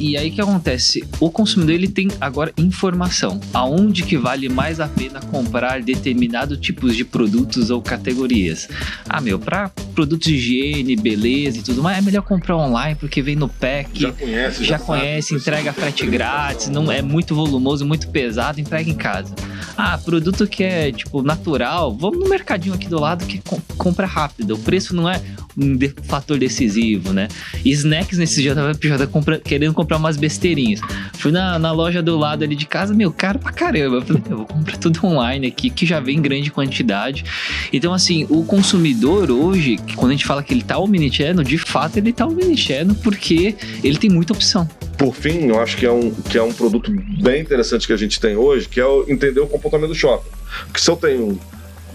e 0.00 0.16
aí 0.16 0.30
o 0.30 0.32
que 0.32 0.40
acontece? 0.40 1.04
O 1.20 1.30
consumidor 1.30 1.74
ele 1.74 1.86
tem 1.86 2.08
agora 2.18 2.52
informação. 2.56 3.38
Aonde 3.52 4.02
que 4.02 4.16
vale 4.16 4.48
mais 4.48 4.80
a 4.80 4.88
pena 4.88 5.20
comprar 5.20 5.82
determinado 5.82 6.56
tipos 6.56 6.96
de 6.96 7.04
produtos 7.04 7.68
ou 7.68 7.82
categorias? 7.82 8.66
Ah, 9.06 9.20
meu, 9.20 9.38
para 9.38 9.68
produtos 9.94 10.26
de 10.26 10.36
higiene, 10.36 10.96
beleza 10.96 11.58
e 11.58 11.62
tudo 11.62 11.82
mais, 11.82 11.98
é 11.98 12.00
melhor 12.00 12.22
comprar 12.22 12.56
online 12.56 12.96
porque 12.98 13.20
vem 13.20 13.36
no 13.36 13.48
pack. 13.48 14.00
Já 14.00 14.12
conhece, 14.12 14.64
já, 14.64 14.78
já 14.78 14.78
conhece, 14.78 15.34
entrega 15.34 15.72
frete 15.74 16.06
grátis, 16.06 16.68
não 16.68 16.90
é 16.90 17.02
muito 17.02 17.34
volumoso, 17.34 17.84
muito 17.84 18.08
pesado, 18.08 18.58
entrega 18.58 18.88
em 18.88 18.94
casa. 18.94 19.34
Ah, 19.76 19.98
produto 19.98 20.46
que 20.46 20.64
é 20.64 20.90
tipo 20.90 21.22
natural, 21.22 21.94
vamos 21.94 22.18
no 22.18 22.28
mercadinho 22.28 22.74
aqui 22.74 22.88
do 22.88 22.98
lado 22.98 23.26
que 23.26 23.38
é 23.38 23.60
compra 23.76 24.06
rápido. 24.06 24.54
O 24.54 24.58
preço 24.58 24.94
não 24.94 25.08
é 25.08 25.20
um 25.60 25.76
de 25.76 25.92
fator 26.04 26.38
decisivo, 26.38 27.12
né? 27.12 27.28
E 27.64 27.70
snacks 27.70 28.18
nesse 28.18 28.40
dia 28.40 28.52
eu 28.52 28.54
tava 28.54 29.06
compra, 29.06 29.38
querendo 29.38 29.74
comprar 29.74 29.98
umas 29.98 30.16
besteirinhas. 30.16 30.80
Fui 31.14 31.30
na, 31.30 31.58
na 31.58 31.70
loja 31.72 32.02
do 32.02 32.16
lado 32.16 32.42
ali 32.42 32.56
de 32.56 32.66
casa, 32.66 32.94
meu, 32.94 33.12
caro 33.12 33.38
pra 33.38 33.52
caramba. 33.52 33.96
Eu 33.96 34.02
falei, 34.02 34.22
eu 34.30 34.36
vou 34.38 34.46
comprar 34.46 34.76
tudo 34.78 35.04
online 35.04 35.46
aqui, 35.46 35.68
que 35.68 35.84
já 35.84 36.00
vem 36.00 36.16
em 36.16 36.22
grande 36.22 36.50
quantidade. 36.50 37.24
Então, 37.72 37.92
assim, 37.92 38.26
o 38.30 38.42
consumidor 38.44 39.30
hoje, 39.30 39.78
quando 39.96 40.10
a 40.10 40.14
gente 40.14 40.26
fala 40.26 40.42
que 40.42 40.54
ele 40.54 40.62
tá 40.62 40.78
omnichannel, 40.78 41.44
de 41.44 41.58
fato 41.58 41.98
ele 41.98 42.12
tá 42.12 42.26
omnichannel 42.26 42.94
porque 43.02 43.54
ele 43.84 43.98
tem 43.98 44.08
muita 44.08 44.32
opção. 44.32 44.68
Por 44.96 45.14
fim, 45.14 45.46
eu 45.46 45.60
acho 45.60 45.76
que 45.76 45.86
é, 45.86 45.92
um, 45.92 46.10
que 46.10 46.36
é 46.36 46.42
um 46.42 46.52
produto 46.52 46.92
bem 47.22 47.40
interessante 47.40 47.86
que 47.86 47.92
a 47.92 47.96
gente 47.96 48.20
tem 48.20 48.36
hoje, 48.36 48.68
que 48.68 48.80
é 48.80 48.84
entender 49.08 49.40
o 49.40 49.46
comportamento 49.46 49.88
do 49.88 49.94
shopping. 49.94 50.28
Porque 50.66 50.80
se 50.80 50.90
eu 50.90 50.96
tenho 50.96 51.40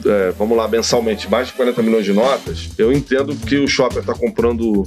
é, 0.05 0.31
vamos 0.37 0.57
lá, 0.57 0.67
mensalmente, 0.67 1.29
mais 1.29 1.47
de 1.47 1.53
40 1.53 1.81
milhões 1.83 2.05
de 2.05 2.13
notas, 2.13 2.69
eu 2.77 2.91
entendo 2.91 3.35
que 3.35 3.57
o 3.57 3.67
shopper 3.67 3.99
está 3.99 4.13
comprando 4.13 4.83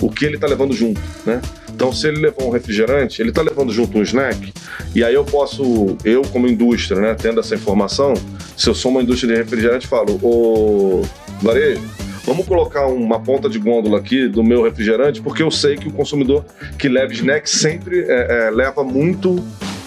o 0.00 0.10
que 0.10 0.24
ele 0.24 0.34
está 0.36 0.46
levando 0.46 0.72
junto, 0.72 1.00
né? 1.24 1.40
Então, 1.72 1.92
se 1.92 2.08
ele 2.08 2.20
levou 2.20 2.48
um 2.48 2.50
refrigerante, 2.50 3.22
ele 3.22 3.30
está 3.30 3.42
levando 3.42 3.72
junto 3.72 3.98
um 3.98 4.02
snack, 4.02 4.52
e 4.94 5.02
aí 5.02 5.14
eu 5.14 5.24
posso, 5.24 5.96
eu 6.04 6.22
como 6.22 6.46
indústria, 6.46 7.00
né, 7.00 7.14
tendo 7.14 7.40
essa 7.40 7.54
informação, 7.54 8.14
se 8.56 8.68
eu 8.68 8.74
sou 8.74 8.90
uma 8.90 9.02
indústria 9.02 9.34
de 9.34 9.40
refrigerante, 9.40 9.86
falo, 9.86 10.18
ô 10.22 11.02
varejo, 11.40 11.80
vamos 12.24 12.46
colocar 12.46 12.86
uma 12.86 13.20
ponta 13.20 13.48
de 13.48 13.58
gôndola 13.58 13.98
aqui 13.98 14.28
do 14.28 14.44
meu 14.44 14.62
refrigerante, 14.62 15.20
porque 15.20 15.42
eu 15.42 15.50
sei 15.50 15.76
que 15.76 15.88
o 15.88 15.92
consumidor 15.92 16.44
que 16.78 16.88
leva 16.88 17.12
snack 17.12 17.48
sempre 17.48 18.04
é, 18.08 18.46
é, 18.48 18.50
leva 18.50 18.84
muito 18.84 19.42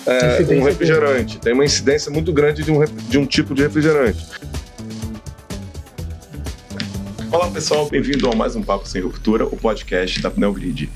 é, 0.05 0.53
um 0.53 0.63
refrigerante. 0.63 1.39
Tem 1.39 1.53
uma 1.53 1.65
incidência 1.65 2.11
muito 2.11 2.31
grande 2.33 2.63
de 2.63 2.71
um, 2.71 2.83
de 2.83 3.17
um 3.17 3.25
tipo 3.25 3.53
de 3.53 3.63
refrigerante. 3.63 4.25
Pessoal, 7.53 7.87
bem-vindo 7.87 8.27
a 8.31 8.35
mais 8.35 8.55
um 8.55 8.63
Papo 8.63 8.87
Sem 8.87 8.99
Ruptura, 8.99 9.45
o 9.45 9.55
podcast 9.55 10.19
da 10.19 10.31
Neogrid. 10.35 10.89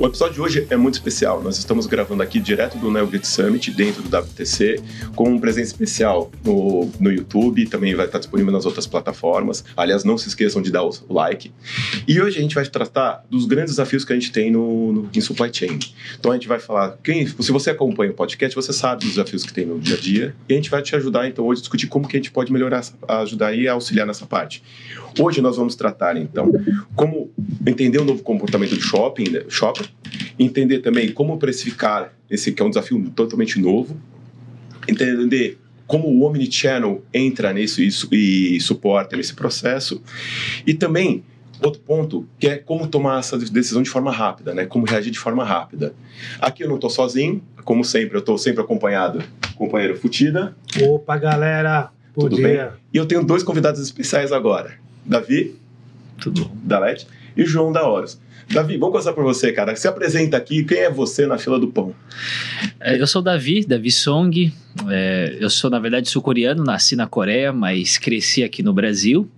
O 0.00 0.06
episódio 0.06 0.32
de 0.32 0.40
hoje 0.40 0.66
é 0.70 0.78
muito 0.78 0.94
especial. 0.94 1.42
Nós 1.42 1.58
estamos 1.58 1.84
gravando 1.84 2.22
aqui 2.22 2.40
direto 2.40 2.78
do 2.78 2.90
Neogrid 2.90 3.26
Summit, 3.26 3.70
dentro 3.70 4.02
do 4.02 4.08
WTC, 4.16 4.80
com 5.14 5.28
um 5.28 5.38
presente 5.38 5.66
especial 5.66 6.32
no, 6.42 6.90
no 6.98 7.12
YouTube, 7.12 7.66
também 7.66 7.94
vai 7.94 8.06
estar 8.06 8.18
disponível 8.18 8.50
nas 8.50 8.64
outras 8.64 8.86
plataformas. 8.86 9.62
Aliás, 9.76 10.02
não 10.02 10.16
se 10.16 10.28
esqueçam 10.28 10.62
de 10.62 10.72
dar 10.72 10.84
o, 10.84 10.90
like. 11.10 11.52
E 12.08 12.18
hoje 12.18 12.38
a 12.38 12.40
gente 12.40 12.54
vai 12.54 12.64
tratar 12.64 13.26
dos 13.28 13.44
grandes 13.44 13.74
desafios 13.74 14.02
que 14.02 14.14
a 14.14 14.16
gente 14.16 14.32
tem 14.32 14.50
no, 14.50 14.90
no, 14.90 15.10
em 15.14 15.20
supply 15.20 15.50
chain. 15.52 15.78
Então 16.18 16.32
a 16.32 16.34
gente 16.34 16.48
vai 16.48 16.58
falar, 16.58 16.96
quem, 17.04 17.26
se 17.26 17.52
você 17.52 17.68
acompanha 17.68 18.10
o 18.10 18.14
podcast, 18.14 18.56
você 18.56 18.72
sabe 18.72 19.02
dos 19.02 19.16
desafios 19.16 19.44
que 19.44 19.52
tem 19.52 19.66
no 19.66 19.78
dia 19.78 19.96
a 19.96 20.00
dia, 20.00 20.34
e 20.48 20.54
a 20.54 20.56
gente 20.56 20.70
vai 20.70 20.80
te 20.80 20.96
ajudar 20.96 21.28
então 21.28 21.44
hoje 21.44 21.58
a 21.58 21.62
discutir 21.64 21.88
como 21.88 22.08
que 22.08 22.16
a 22.16 22.18
gente 22.18 22.30
pode 22.30 22.50
melhorar, 22.50 22.82
ajudar 23.06 23.52
e 23.52 23.68
auxiliar 23.68 24.06
nessa 24.06 24.24
parte. 24.24 24.62
Hoje 25.18 25.42
nós 25.42 25.58
vamos 25.58 25.74
tratar 25.74 26.16
então 26.16 26.50
como 26.96 27.30
entender 27.66 27.98
o 27.98 28.04
novo 28.04 28.22
comportamento 28.22 28.74
do 28.74 28.80
shopping, 28.80 29.28
né, 29.28 29.44
entender 30.44 30.78
também 30.78 31.12
como 31.12 31.38
precificar 31.38 32.12
esse 32.30 32.52
que 32.52 32.62
é 32.62 32.64
um 32.64 32.70
desafio 32.70 33.10
totalmente 33.14 33.60
novo, 33.60 33.96
entender 34.88 35.58
como 35.86 36.08
o 36.08 36.22
omnichannel 36.22 37.04
entra 37.12 37.52
nisso 37.52 37.82
isso, 37.82 38.08
e 38.12 38.58
suporta 38.60 39.16
nesse 39.16 39.34
processo 39.34 40.00
e 40.66 40.72
também 40.72 41.24
outro 41.60 41.82
ponto 41.82 42.26
que 42.38 42.46
é 42.46 42.56
como 42.56 42.86
tomar 42.86 43.18
essa 43.18 43.36
decisão 43.36 43.82
de 43.82 43.90
forma 43.90 44.10
rápida, 44.10 44.54
né? 44.54 44.64
Como 44.64 44.86
reagir 44.86 45.10
de 45.10 45.18
forma 45.18 45.44
rápida. 45.44 45.92
Aqui 46.40 46.62
eu 46.64 46.68
não 46.68 46.76
estou 46.76 46.88
sozinho, 46.88 47.42
como 47.64 47.84
sempre, 47.84 48.16
eu 48.16 48.20
estou 48.20 48.38
sempre 48.38 48.62
acompanhado 48.62 49.22
companheiro 49.56 49.94
Futida. 49.98 50.56
Opa, 50.82 51.18
galera! 51.18 51.90
Bom 52.16 52.22
Tudo 52.22 52.36
dia. 52.36 52.46
bem? 52.46 52.80
E 52.94 52.96
eu 52.96 53.04
tenho 53.04 53.22
dois 53.22 53.42
convidados 53.42 53.80
especiais 53.80 54.32
agora. 54.32 54.72
Davi, 55.04 55.54
tudo 56.18 56.50
da 56.62 56.78
LED, 56.78 57.06
e 57.36 57.44
João 57.44 57.70
da 57.70 57.86
Horus. 57.86 58.18
Davi, 58.52 58.76
vamos 58.76 58.92
começar 58.92 59.12
por 59.12 59.22
você, 59.22 59.52
cara. 59.52 59.76
Se 59.76 59.86
apresenta 59.86 60.36
aqui, 60.36 60.64
quem 60.64 60.78
é 60.78 60.90
você 60.90 61.24
na 61.24 61.38
fila 61.38 61.56
do 61.58 61.68
pão? 61.68 61.94
É, 62.80 63.00
eu 63.00 63.06
sou 63.06 63.20
o 63.20 63.24
Davi, 63.24 63.64
Davi 63.64 63.92
Song. 63.92 64.52
É, 64.88 65.36
eu 65.38 65.48
sou, 65.48 65.70
na 65.70 65.78
verdade, 65.78 66.10
sul-coreano, 66.10 66.64
nasci 66.64 66.96
na 66.96 67.06
Coreia, 67.06 67.52
mas 67.52 67.96
cresci 67.96 68.42
aqui 68.42 68.60
no 68.60 68.72
Brasil. 68.72 69.30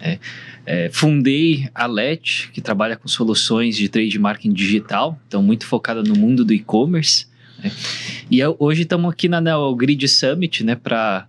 É, 0.00 0.18
é, 0.64 0.90
fundei 0.90 1.68
a 1.74 1.86
LET, 1.86 2.50
que 2.50 2.62
trabalha 2.62 2.96
com 2.96 3.06
soluções 3.06 3.76
de 3.76 3.90
trade 3.90 4.18
marketing 4.18 4.54
digital, 4.54 5.20
então 5.28 5.42
muito 5.42 5.66
focada 5.66 6.02
no 6.02 6.16
mundo 6.16 6.42
do 6.42 6.54
e-commerce. 6.54 7.26
Né? 7.62 7.70
E 8.30 8.40
eu, 8.40 8.56
hoje 8.58 8.82
estamos 8.82 9.12
aqui 9.12 9.28
na 9.28 9.38
Neo 9.38 9.74
Grid 9.76 10.08
Summit, 10.08 10.64
né, 10.64 10.74
para 10.74 11.26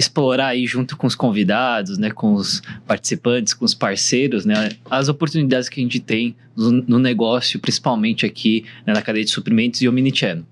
explorar 0.00 0.48
aí 0.48 0.66
junto 0.66 0.96
com 0.96 1.06
os 1.06 1.14
convidados, 1.14 1.98
né, 1.98 2.10
com 2.10 2.34
os 2.34 2.62
participantes, 2.86 3.54
com 3.54 3.64
os 3.64 3.74
parceiros, 3.74 4.44
né, 4.44 4.70
as 4.90 5.08
oportunidades 5.08 5.68
que 5.68 5.80
a 5.80 5.82
gente 5.82 6.00
tem 6.00 6.34
no, 6.56 6.98
negócio, 6.98 7.60
principalmente 7.60 8.26
aqui 8.26 8.64
né, 8.86 8.92
na 8.92 9.02
cadeia 9.02 9.24
de 9.24 9.30
suprimentos 9.30 9.80
e 9.82 9.88
Omnichannel. 9.88 10.44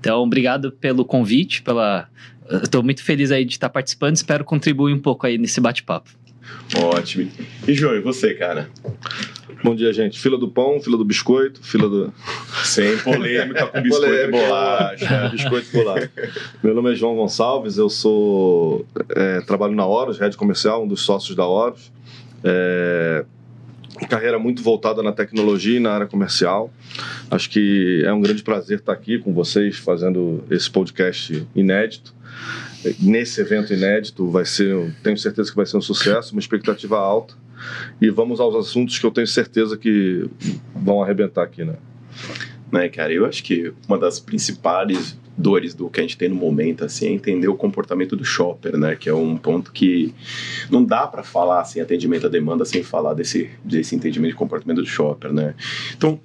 Então, 0.00 0.22
obrigado 0.22 0.72
pelo 0.72 1.04
convite, 1.04 1.62
pela 1.62 2.08
Estou 2.62 2.82
muito 2.82 3.02
feliz 3.02 3.30
aí 3.30 3.44
de 3.44 3.52
estar 3.52 3.70
participando, 3.70 4.16
espero 4.16 4.44
contribuir 4.44 4.92
um 4.92 4.98
pouco 4.98 5.26
aí 5.26 5.38
nesse 5.38 5.60
bate-papo. 5.60 6.10
Ótimo. 6.76 7.30
E 7.66 7.72
João, 7.72 7.94
e 7.94 8.00
você, 8.00 8.34
cara? 8.34 8.68
Bom 9.64 9.74
dia, 9.74 9.90
gente. 9.94 10.20
Fila 10.20 10.36
do 10.36 10.46
pão, 10.46 10.78
fila 10.78 10.98
do 10.98 11.06
biscoito, 11.06 11.58
fila 11.62 11.88
do. 11.88 12.12
Sem 12.64 12.98
polêmica 12.98 13.66
com 13.66 13.80
biscoito 13.80 14.06
polêmica, 14.06 14.36
e 14.36 14.46
bolacha. 14.46 15.28
biscoito 15.30 15.68
e 15.72 15.72
bolacha. 15.72 16.10
Meu 16.62 16.74
nome 16.74 16.92
é 16.92 16.94
João 16.94 17.16
Gonçalves, 17.16 17.78
eu 17.78 17.88
sou. 17.88 18.84
É, 19.16 19.40
trabalho 19.40 19.74
na 19.74 19.86
Horus, 19.86 20.18
rede 20.18 20.36
comercial, 20.36 20.84
um 20.84 20.86
dos 20.86 21.00
sócios 21.00 21.34
da 21.34 21.46
Horus. 21.46 21.90
É, 22.44 23.24
carreira 24.06 24.38
muito 24.38 24.62
voltada 24.62 25.02
na 25.02 25.12
tecnologia 25.12 25.78
e 25.78 25.80
na 25.80 25.92
área 25.92 26.06
comercial. 26.06 26.70
Acho 27.30 27.48
que 27.48 28.02
é 28.04 28.12
um 28.12 28.20
grande 28.20 28.42
prazer 28.42 28.80
estar 28.80 28.92
aqui 28.92 29.18
com 29.18 29.32
vocês 29.32 29.78
fazendo 29.78 30.44
esse 30.50 30.70
podcast 30.70 31.42
inédito 31.56 32.14
nesse 33.00 33.40
evento 33.40 33.72
inédito 33.72 34.28
vai 34.28 34.44
ser, 34.44 34.94
tenho 35.02 35.16
certeza 35.16 35.50
que 35.50 35.56
vai 35.56 35.64
ser 35.64 35.76
um 35.76 35.80
sucesso, 35.80 36.32
uma 36.32 36.40
expectativa 36.40 36.98
alta. 36.98 37.34
E 38.00 38.10
vamos 38.10 38.40
aos 38.40 38.54
assuntos 38.54 38.98
que 38.98 39.06
eu 39.06 39.10
tenho 39.10 39.26
certeza 39.26 39.76
que 39.76 40.28
vão 40.74 41.02
arrebentar 41.02 41.42
aqui, 41.42 41.64
né? 41.64 41.74
Né, 42.72 42.88
cara, 42.88 43.12
eu 43.12 43.24
acho 43.24 43.42
que 43.44 43.72
uma 43.86 43.98
das 43.98 44.18
principais 44.18 45.16
dores 45.36 45.74
do 45.74 45.88
que 45.88 46.00
a 46.00 46.02
gente 46.02 46.16
tem 46.16 46.28
no 46.28 46.34
momento 46.34 46.84
assim 46.84 47.06
é 47.06 47.10
entender 47.10 47.48
o 47.48 47.56
comportamento 47.56 48.16
do 48.16 48.24
shopper, 48.24 48.76
né, 48.76 48.94
que 48.94 49.08
é 49.08 49.14
um 49.14 49.36
ponto 49.36 49.72
que 49.72 50.14
não 50.70 50.84
dá 50.84 51.06
para 51.06 51.22
falar 51.22 51.60
assim 51.60 51.80
atendimento 51.80 52.26
à 52.26 52.30
demanda 52.30 52.64
sem 52.64 52.82
falar 52.82 53.14
desse 53.14 53.50
desse 53.64 53.94
entendimento 53.94 54.32
de 54.32 54.36
comportamento 54.36 54.80
do 54.80 54.86
shopper, 54.86 55.32
né? 55.32 55.54
Então, 55.96 56.20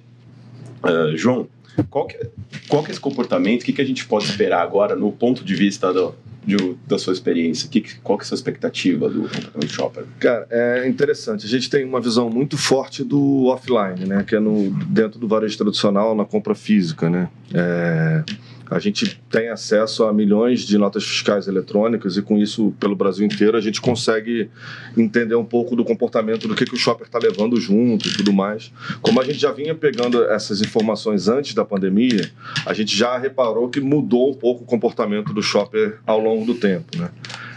uh, 0.84 1.16
João, 1.16 1.48
qual 1.88 2.06
que, 2.06 2.16
é, 2.16 2.28
qual 2.68 2.82
que 2.82 2.90
é 2.90 2.92
esse 2.92 3.00
comportamento? 3.00 3.62
O 3.62 3.64
que, 3.64 3.72
que 3.72 3.82
a 3.82 3.86
gente 3.86 4.06
pode 4.06 4.24
esperar 4.24 4.62
agora 4.62 4.94
no 4.94 5.10
ponto 5.12 5.44
de 5.44 5.54
vista 5.54 5.92
do, 5.92 6.14
de, 6.56 6.76
da 6.86 6.98
sua 6.98 7.12
experiência? 7.12 7.68
Que, 7.68 7.82
qual 8.02 8.18
que 8.18 8.24
é 8.24 8.26
a 8.26 8.28
sua 8.28 8.34
expectativa 8.34 9.08
do 9.08 9.22
comportamento 9.22 9.68
shopper? 9.68 10.04
Cara, 10.18 10.46
é 10.50 10.88
interessante. 10.88 11.46
A 11.46 11.48
gente 11.48 11.70
tem 11.70 11.84
uma 11.84 12.00
visão 12.00 12.28
muito 12.30 12.56
forte 12.56 13.04
do 13.04 13.46
offline, 13.46 14.06
né? 14.06 14.24
Que 14.24 14.36
é 14.36 14.40
no, 14.40 14.70
dentro 14.86 15.18
do 15.18 15.28
varejo 15.28 15.56
tradicional, 15.56 16.14
na 16.14 16.24
compra 16.24 16.54
física, 16.54 17.08
né? 17.08 17.28
É, 17.52 18.22
a 18.70 18.78
gente 18.78 19.20
tem 19.28 19.48
acesso 19.48 20.04
a 20.04 20.12
milhões 20.12 20.60
de 20.60 20.78
notas 20.78 21.04
fiscais 21.04 21.48
eletrônicas 21.48 22.16
e 22.16 22.22
com 22.22 22.38
isso, 22.38 22.72
pelo 22.78 22.94
Brasil 22.94 23.26
inteiro, 23.26 23.56
a 23.56 23.60
gente 23.60 23.80
consegue 23.80 24.48
entender 24.96 25.34
um 25.34 25.44
pouco 25.44 25.74
do 25.74 25.84
comportamento 25.84 26.46
do 26.46 26.54
que, 26.54 26.64
que 26.64 26.74
o 26.74 26.76
shopper 26.76 27.06
está 27.06 27.18
levando 27.18 27.60
junto 27.60 28.08
e 28.08 28.12
tudo 28.12 28.32
mais. 28.32 28.72
Como 29.02 29.20
a 29.20 29.24
gente 29.24 29.38
já 29.38 29.50
vinha 29.50 29.74
pegando 29.74 30.22
essas 30.24 30.60
informações 30.60 31.26
antes 31.26 31.52
da 31.52 31.64
pandemia, 31.64 32.30
a 32.64 32.72
gente 32.72 32.96
já 32.96 33.18
reparou 33.18 33.68
que 33.68 33.80
mudou 33.80 34.30
um 34.30 34.34
pouco 34.34 34.62
o 34.62 34.66
comportamento 34.66 35.34
do 35.34 35.42
shopper 35.42 35.98
ao 36.06 36.20
longo 36.20 36.44
do 36.44 36.54
tempo. 36.54 36.96
Né? 36.96 37.10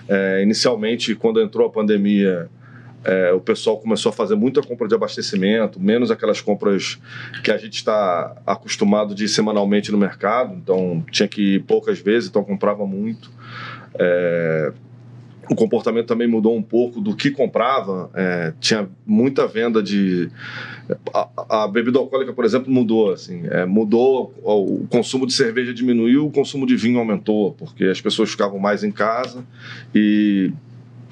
É, 0.10 0.42
inicialmente, 0.42 1.14
quando 1.14 1.40
entrou 1.40 1.68
a 1.68 1.70
pandemia, 1.70 2.50
é, 3.04 3.32
o 3.34 3.40
pessoal 3.40 3.78
começou 3.78 4.10
a 4.10 4.14
fazer 4.14 4.36
muita 4.36 4.62
compra 4.62 4.88
de 4.88 4.96
abastecimento, 4.96 5.80
menos 5.80 6.10
aquelas 6.10 6.40
compras 6.40 7.00
que 7.44 7.52
a 7.52 7.58
gente 7.58 7.76
está 7.76 8.42
acostumado 8.46 9.14
de 9.14 9.26
ir 9.26 9.28
semanalmente 9.28 9.92
no 9.92 9.98
mercado. 9.98 10.56
Então 10.56 11.04
tinha 11.12 11.28
que 11.28 11.56
ir 11.56 11.64
poucas 11.64 12.00
vezes, 12.00 12.30
então 12.30 12.44
comprava 12.44 12.86
muito. 12.86 13.30
É, 13.96 14.72
o 15.50 15.56
comportamento 15.56 16.08
também 16.08 16.28
mudou 16.28 16.56
um 16.56 16.62
pouco 16.62 17.02
do 17.02 17.16
que 17.16 17.30
comprava. 17.30 18.10
É, 18.14 18.54
tinha 18.60 18.88
muita 19.06 19.48
venda 19.48 19.84
de. 19.84 20.30
A, 21.14 21.64
a, 21.64 21.68
bebida 21.68 22.00
alcoólica, 22.00 22.34
por 22.34 22.46
exemplo, 22.46 22.72
mudou. 22.72 23.12
Assim, 23.12 23.44
é, 23.50 23.66
mudou, 23.66 24.34
o, 24.42 24.84
o, 24.84 24.88
consumo 24.88 25.28
de 25.28 25.34
cerveja 25.34 25.74
diminuiu, 25.74 26.28
o 26.28 26.32
consumo 26.32 26.66
de 26.66 26.76
vinho 26.76 27.00
aumentou, 27.00 27.54
porque 27.54 27.86
as 27.86 28.00
pessoas 28.00 28.32
ficavam 28.32 28.60
mais 28.60 28.84
em 28.84 28.92
casa 28.92 29.44
e 29.94 30.52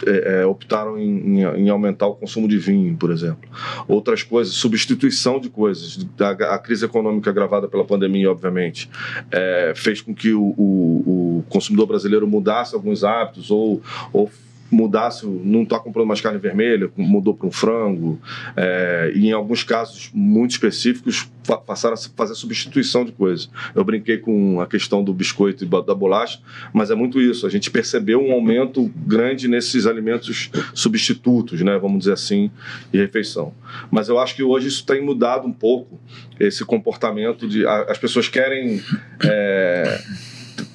é, 0.06 0.42
é, 0.42 0.46
optaram 0.46 0.98
em, 0.98 1.42
em, 1.42 1.70
aumentar 1.70 2.08
o 2.08 2.16
consumo 2.16 2.48
de 2.48 2.58
vinho, 2.58 2.96
por 2.98 3.12
exemplo. 3.12 3.50
Outras 3.88 4.24
coisas, 4.24 4.54
substituição 4.54 5.40
de 5.40 5.50
coisas. 5.50 6.06
A, 6.20 6.56
a 6.56 6.60
crise 6.60 6.86
econômica 6.86 7.30
agravada 7.30 7.68
pela 7.68 7.86
pandemia, 7.86 8.32
obviamente, 8.32 8.90
é, 9.32 9.74
fez 9.76 10.02
com 10.02 10.14
que 10.14 10.34
o, 10.34 10.54
o, 10.58 11.40
o, 11.40 11.46
consumidor 11.50 11.88
brasileiro 11.88 12.28
mudasse 12.28 12.76
alguns 12.76 13.04
hábitos 13.04 13.52
ou, 13.52 13.82
ou 14.14 14.30
mudasse, 14.72 15.26
não 15.26 15.64
está 15.64 15.78
comprando 15.80 16.08
mais 16.08 16.22
carne 16.22 16.40
vermelha, 16.40 16.90
mudou 16.96 17.34
para 17.34 17.48
um 17.48 17.52
frango, 17.52 18.20
é, 18.56 19.12
e 19.14 19.28
em 19.28 19.32
alguns 19.32 19.64
casos 19.64 20.10
muito 20.14 20.52
específicos 20.52 21.30
passaram 21.66 21.96
a 21.96 21.98
fazer 22.16 22.36
substituição 22.36 23.04
de 23.04 23.12
coisas. 23.12 23.50
Eu 23.76 23.84
brinquei 23.84 24.18
com 24.18 24.62
a 24.62 24.68
questão 24.68 25.04
do 25.04 25.14
biscoito 25.14 25.66
e 25.66 25.68
da 25.68 25.96
bolacha, 25.96 26.40
mas 26.72 26.92
é 26.92 26.96
muito 26.96 27.20
isso. 27.20 27.46
A 27.46 27.50
gente 27.50 27.70
percebeu 27.70 28.22
um 28.22 28.32
aumento 28.32 28.92
grande 29.06 29.48
nesses 29.48 29.86
alimentos 29.86 30.50
substitutos, 30.74 31.62
né, 31.62 31.78
vamos 31.78 32.00
dizer 32.00 32.14
assim, 32.14 32.52
de 32.92 33.00
refeição. 33.00 33.54
Mas 33.90 34.08
eu 34.08 34.20
acho 34.20 34.36
que 34.36 34.44
hoje 34.44 34.68
isso 34.68 34.86
tem 34.86 35.04
mudado 35.04 35.48
um 35.48 35.54
pouco 35.54 36.00
esse 36.40 36.64
comportamento 36.64 37.48
de 37.48 37.66
as 37.66 37.98
pessoas 37.98 38.28
querem 38.28 38.82
é, 39.24 40.02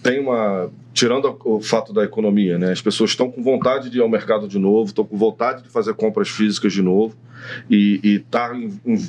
tem 0.02 0.20
uma 0.20 0.70
tirando 0.96 1.38
o 1.44 1.60
fato 1.60 1.92
da 1.92 2.02
economia, 2.04 2.58
né? 2.58 2.72
As 2.72 2.80
pessoas 2.80 3.10
estão 3.10 3.30
com 3.30 3.42
vontade 3.42 3.90
de 3.90 3.98
ir 3.98 4.00
ao 4.00 4.08
mercado 4.08 4.48
de 4.48 4.58
novo, 4.58 4.86
estão 4.86 5.04
com 5.04 5.14
vontade 5.14 5.62
de 5.62 5.68
fazer 5.68 5.92
compras 5.92 6.30
físicas 6.30 6.72
de 6.72 6.80
novo 6.80 7.14
e 7.68 8.00
estar 8.02 8.48
tá 8.48 8.56
em, 8.56 8.80
em, 8.86 9.06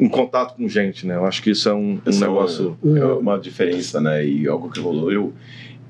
em, 0.00 0.08
contato 0.08 0.56
com 0.56 0.66
gente, 0.66 1.06
né? 1.06 1.14
Eu 1.14 1.26
acho 1.26 1.42
que 1.42 1.50
isso 1.50 1.68
é 1.68 1.74
um, 1.74 2.00
um 2.06 2.18
negócio... 2.18 2.78
É, 2.82 2.98
é 3.00 3.04
uma 3.04 3.38
diferença, 3.38 4.00
né? 4.00 4.26
E 4.26 4.48
algo 4.48 4.70
que 4.70 4.80
rolou 4.80 5.12
eu... 5.12 5.34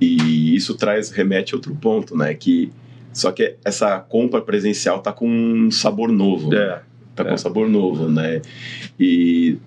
E 0.00 0.54
isso 0.54 0.74
traz, 0.74 1.10
remete 1.10 1.54
a 1.54 1.56
outro 1.56 1.74
ponto, 1.76 2.16
né? 2.16 2.34
Que 2.34 2.72
só 3.12 3.30
que 3.30 3.54
essa 3.64 4.00
compra 4.00 4.42
presencial 4.42 4.98
tá 4.98 5.12
com 5.12 5.28
um 5.28 5.70
sabor 5.70 6.10
novo. 6.10 6.52
É. 6.52 6.58
Né? 6.58 6.80
Tá 7.14 7.22
é. 7.22 7.28
com 7.28 7.34
um 7.34 7.38
sabor 7.38 7.68
novo, 7.68 8.08
né? 8.08 8.42
E 8.98 9.58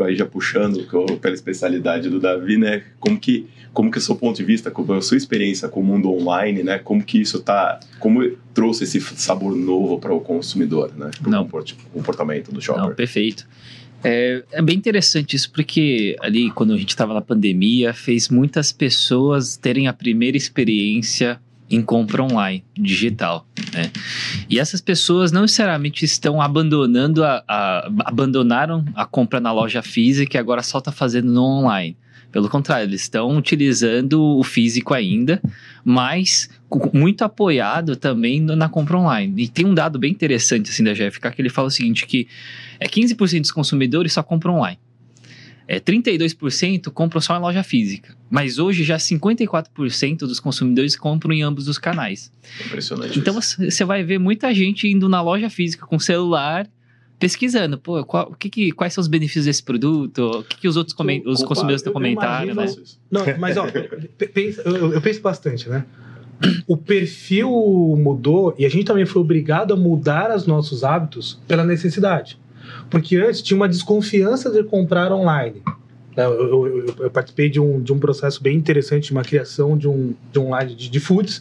aí 0.00 0.14
já 0.14 0.26
puxando 0.26 0.86
pela 1.20 1.34
especialidade 1.34 2.08
do 2.08 2.20
Davi, 2.20 2.56
né? 2.56 2.84
Como 3.00 3.18
que 3.18 3.48
como 3.72 3.90
que 3.90 3.96
o 3.96 4.00
seu 4.00 4.14
ponto 4.14 4.36
de 4.36 4.44
vista, 4.44 4.70
como 4.70 4.92
é 4.92 4.98
a 4.98 5.00
sua 5.00 5.16
experiência 5.16 5.66
com 5.66 5.80
o 5.80 5.84
mundo 5.84 6.12
online, 6.12 6.62
né? 6.62 6.78
Como 6.78 7.02
que 7.02 7.20
isso 7.20 7.40
tá, 7.40 7.80
como 7.98 8.22
trouxe 8.52 8.84
esse 8.84 9.00
sabor 9.00 9.56
novo 9.56 9.98
para 9.98 10.12
o 10.12 10.20
consumidor, 10.20 10.92
né? 10.94 11.10
Pro 11.20 11.30
Não. 11.30 11.48
comportamento 11.92 12.52
do 12.52 12.60
shopper. 12.60 12.82
Não, 12.82 12.94
perfeito. 12.94 13.48
É, 14.04 14.42
é, 14.52 14.60
bem 14.60 14.76
interessante 14.76 15.36
isso, 15.36 15.50
porque 15.52 16.16
ali, 16.20 16.50
quando 16.50 16.74
a 16.74 16.76
gente 16.76 16.90
estava 16.90 17.14
na 17.14 17.20
pandemia, 17.20 17.94
fez 17.94 18.28
muitas 18.28 18.72
pessoas 18.72 19.56
terem 19.56 19.86
a 19.86 19.92
primeira 19.92 20.36
experiência 20.36 21.40
em 21.74 21.82
compra 21.82 22.22
online, 22.22 22.64
digital, 22.74 23.46
né? 23.72 23.90
E 24.48 24.58
essas 24.58 24.80
pessoas 24.80 25.32
não 25.32 25.42
necessariamente 25.42 26.04
estão 26.04 26.40
abandonando 26.40 27.24
a, 27.24 27.42
a 27.48 27.90
abandonaram 28.04 28.84
a 28.94 29.04
compra 29.04 29.40
na 29.40 29.52
loja 29.52 29.82
física 29.82 30.36
e 30.36 30.40
agora 30.40 30.62
só 30.62 30.78
está 30.78 30.92
fazendo 30.92 31.32
no 31.32 31.42
online. 31.42 31.96
Pelo 32.30 32.48
contrário, 32.48 32.86
eles 32.86 33.02
estão 33.02 33.36
utilizando 33.36 34.22
o 34.22 34.42
físico 34.42 34.94
ainda, 34.94 35.40
mas 35.84 36.48
muito 36.94 37.22
apoiado 37.22 37.94
também 37.94 38.40
na 38.40 38.70
compra 38.70 38.96
online. 38.96 39.42
E 39.42 39.48
tem 39.48 39.66
um 39.66 39.74
dado 39.74 39.98
bem 39.98 40.10
interessante 40.10 40.70
assim 40.70 40.82
da 40.82 40.94
GFK 40.94 41.30
que 41.30 41.42
ele 41.42 41.50
fala 41.50 41.68
o 41.68 41.70
seguinte, 41.70 42.06
que 42.06 42.26
é 42.80 42.88
15% 42.88 43.40
dos 43.40 43.50
consumidores 43.50 44.14
só 44.14 44.22
compram 44.22 44.56
online. 44.56 44.78
É, 45.72 45.80
32% 45.80 46.90
compram 46.90 47.18
só 47.18 47.34
em 47.34 47.40
loja 47.40 47.62
física. 47.62 48.14
Mas 48.28 48.58
hoje 48.58 48.84
já 48.84 48.98
54% 48.98 50.18
dos 50.18 50.38
consumidores 50.38 50.94
compram 50.94 51.32
em 51.32 51.40
ambos 51.40 51.66
os 51.66 51.78
canais. 51.78 52.30
Impressionante. 52.66 53.18
Então 53.18 53.32
você 53.32 53.82
vai 53.82 54.04
ver 54.04 54.18
muita 54.18 54.52
gente 54.52 54.86
indo 54.86 55.08
na 55.08 55.22
loja 55.22 55.48
física 55.48 55.86
com 55.86 55.98
celular 55.98 56.68
pesquisando, 57.18 57.78
pô, 57.78 58.04
qual, 58.04 58.32
o 58.32 58.34
que, 58.34 58.50
que, 58.50 58.72
quais 58.72 58.92
são 58.92 59.00
os 59.00 59.08
benefícios 59.08 59.46
desse 59.46 59.62
produto, 59.62 60.40
o 60.40 60.44
que, 60.44 60.58
que 60.58 60.68
os 60.68 60.76
outros 60.76 60.92
coment, 60.92 61.22
os 61.24 61.42
consumidores 61.42 61.80
estão 61.80 61.92
comentando, 61.92 62.54
né? 62.54 62.66
Não, 63.10 63.24
mas 63.38 63.56
ó, 63.56 63.66
eu, 64.66 64.92
eu 64.92 65.00
penso 65.00 65.22
bastante, 65.22 65.70
né? 65.70 65.86
O 66.66 66.76
perfil 66.76 67.48
mudou 67.96 68.54
e 68.58 68.66
a 68.66 68.68
gente 68.68 68.84
também 68.84 69.06
foi 69.06 69.22
obrigado 69.22 69.72
a 69.72 69.76
mudar 69.76 70.36
os 70.36 70.46
nossos 70.46 70.84
hábitos 70.84 71.40
pela 71.46 71.64
necessidade. 71.64 72.41
Porque 72.92 73.16
antes 73.16 73.40
tinha 73.40 73.56
uma 73.56 73.68
desconfiança 73.68 74.50
de 74.50 74.62
comprar 74.62 75.10
online. 75.10 75.62
Eu, 76.14 76.24
eu, 76.24 76.66
eu, 76.66 76.94
eu, 77.00 77.10
participei 77.10 77.48
de 77.48 77.58
um, 77.58 77.80
de 77.80 77.90
um 77.90 77.98
processo 77.98 78.42
bem 78.42 78.54
interessante, 78.54 79.06
de 79.06 79.12
uma 79.12 79.22
criação 79.22 79.78
de 79.78 79.88
um, 79.88 80.14
de 80.30 80.38
um 80.38 80.56
line 80.56 80.74
de, 80.74 80.90
de 80.90 81.00
foods, 81.00 81.40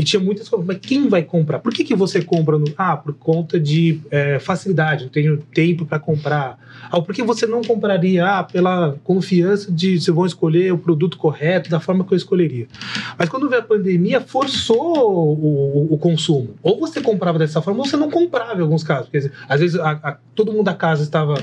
e 0.00 0.02
tinha 0.02 0.18
muitas 0.18 0.48
coisas, 0.48 0.66
mas 0.66 0.78
quem 0.78 1.10
vai 1.10 1.22
comprar? 1.22 1.58
Por 1.58 1.74
que, 1.74 1.84
que 1.84 1.94
você 1.94 2.22
compra? 2.22 2.58
No... 2.58 2.64
Ah, 2.74 2.96
por 2.96 3.12
conta 3.12 3.60
de 3.60 4.00
é, 4.10 4.38
facilidade, 4.38 5.04
não 5.04 5.10
tenho 5.10 5.36
tempo 5.36 5.84
para 5.84 5.98
comprar. 5.98 6.58
Ah, 6.90 7.02
por 7.02 7.14
que 7.14 7.22
você 7.22 7.46
não 7.46 7.60
compraria? 7.60 8.24
Ah, 8.24 8.42
pela 8.42 8.96
confiança 9.04 9.70
de 9.70 10.00
se 10.00 10.10
vão 10.10 10.24
escolher 10.24 10.72
o 10.72 10.78
produto 10.78 11.18
correto, 11.18 11.68
da 11.68 11.78
forma 11.78 12.02
que 12.02 12.14
eu 12.14 12.16
escolheria. 12.16 12.66
Mas 13.18 13.28
quando 13.28 13.46
veio 13.46 13.60
a 13.60 13.64
pandemia, 13.64 14.22
forçou 14.22 14.96
o, 14.96 15.88
o, 15.90 15.94
o 15.94 15.98
consumo. 15.98 16.54
Ou 16.62 16.80
você 16.80 17.02
comprava 17.02 17.38
dessa 17.38 17.60
forma, 17.60 17.80
ou 17.80 17.86
você 17.86 17.98
não 17.98 18.10
comprava 18.10 18.58
em 18.58 18.62
alguns 18.62 18.82
casos. 18.82 19.10
Quer 19.10 19.18
dizer, 19.18 19.32
às 19.46 19.60
vezes 19.60 19.78
a, 19.78 19.90
a, 19.90 20.16
todo 20.34 20.50
mundo 20.50 20.64
da 20.64 20.74
casa 20.74 21.02
estava 21.02 21.34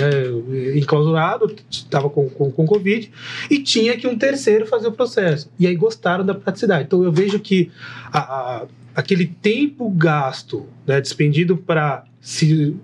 né, 0.00 0.78
enclausurado, 0.78 1.54
estava 1.70 2.08
com, 2.08 2.28
com, 2.28 2.50
com 2.50 2.66
Covid, 2.66 3.10
e 3.50 3.58
tinha 3.58 3.96
que 3.96 4.06
um 4.06 4.16
terceiro 4.16 4.66
fazer 4.66 4.88
o 4.88 4.92
processo. 4.92 5.50
E 5.58 5.66
aí 5.66 5.76
gostaram 5.76 6.24
da 6.24 6.34
praticidade. 6.34 6.84
Então 6.84 7.02
eu 7.02 7.12
vejo 7.12 7.38
que 7.38 7.70
a, 8.12 8.18
a, 8.18 8.66
aquele 8.94 9.26
tempo 9.26 9.90
gasto, 9.90 10.66
né, 10.86 11.00
despendido 11.00 11.56
para 11.56 12.04
se, 12.20 12.76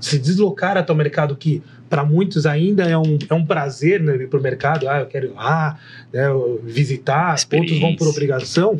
se 0.00 0.18
deslocar 0.18 0.76
até 0.76 0.92
o 0.92 0.96
mercado 0.96 1.36
que 1.36 1.62
para 1.88 2.04
muitos 2.04 2.46
ainda 2.46 2.84
é 2.84 2.96
um, 2.96 3.18
é 3.28 3.34
um 3.34 3.44
prazer 3.44 4.02
né, 4.02 4.16
ir 4.16 4.28
para 4.28 4.40
o 4.40 4.42
mercado, 4.42 4.88
ah, 4.88 5.00
eu 5.00 5.06
quero 5.06 5.26
ir 5.26 5.32
lá, 5.32 5.78
né, 6.10 6.22
visitar, 6.64 7.36
outros 7.52 7.78
vão 7.78 7.94
por 7.94 8.08
obrigação. 8.08 8.74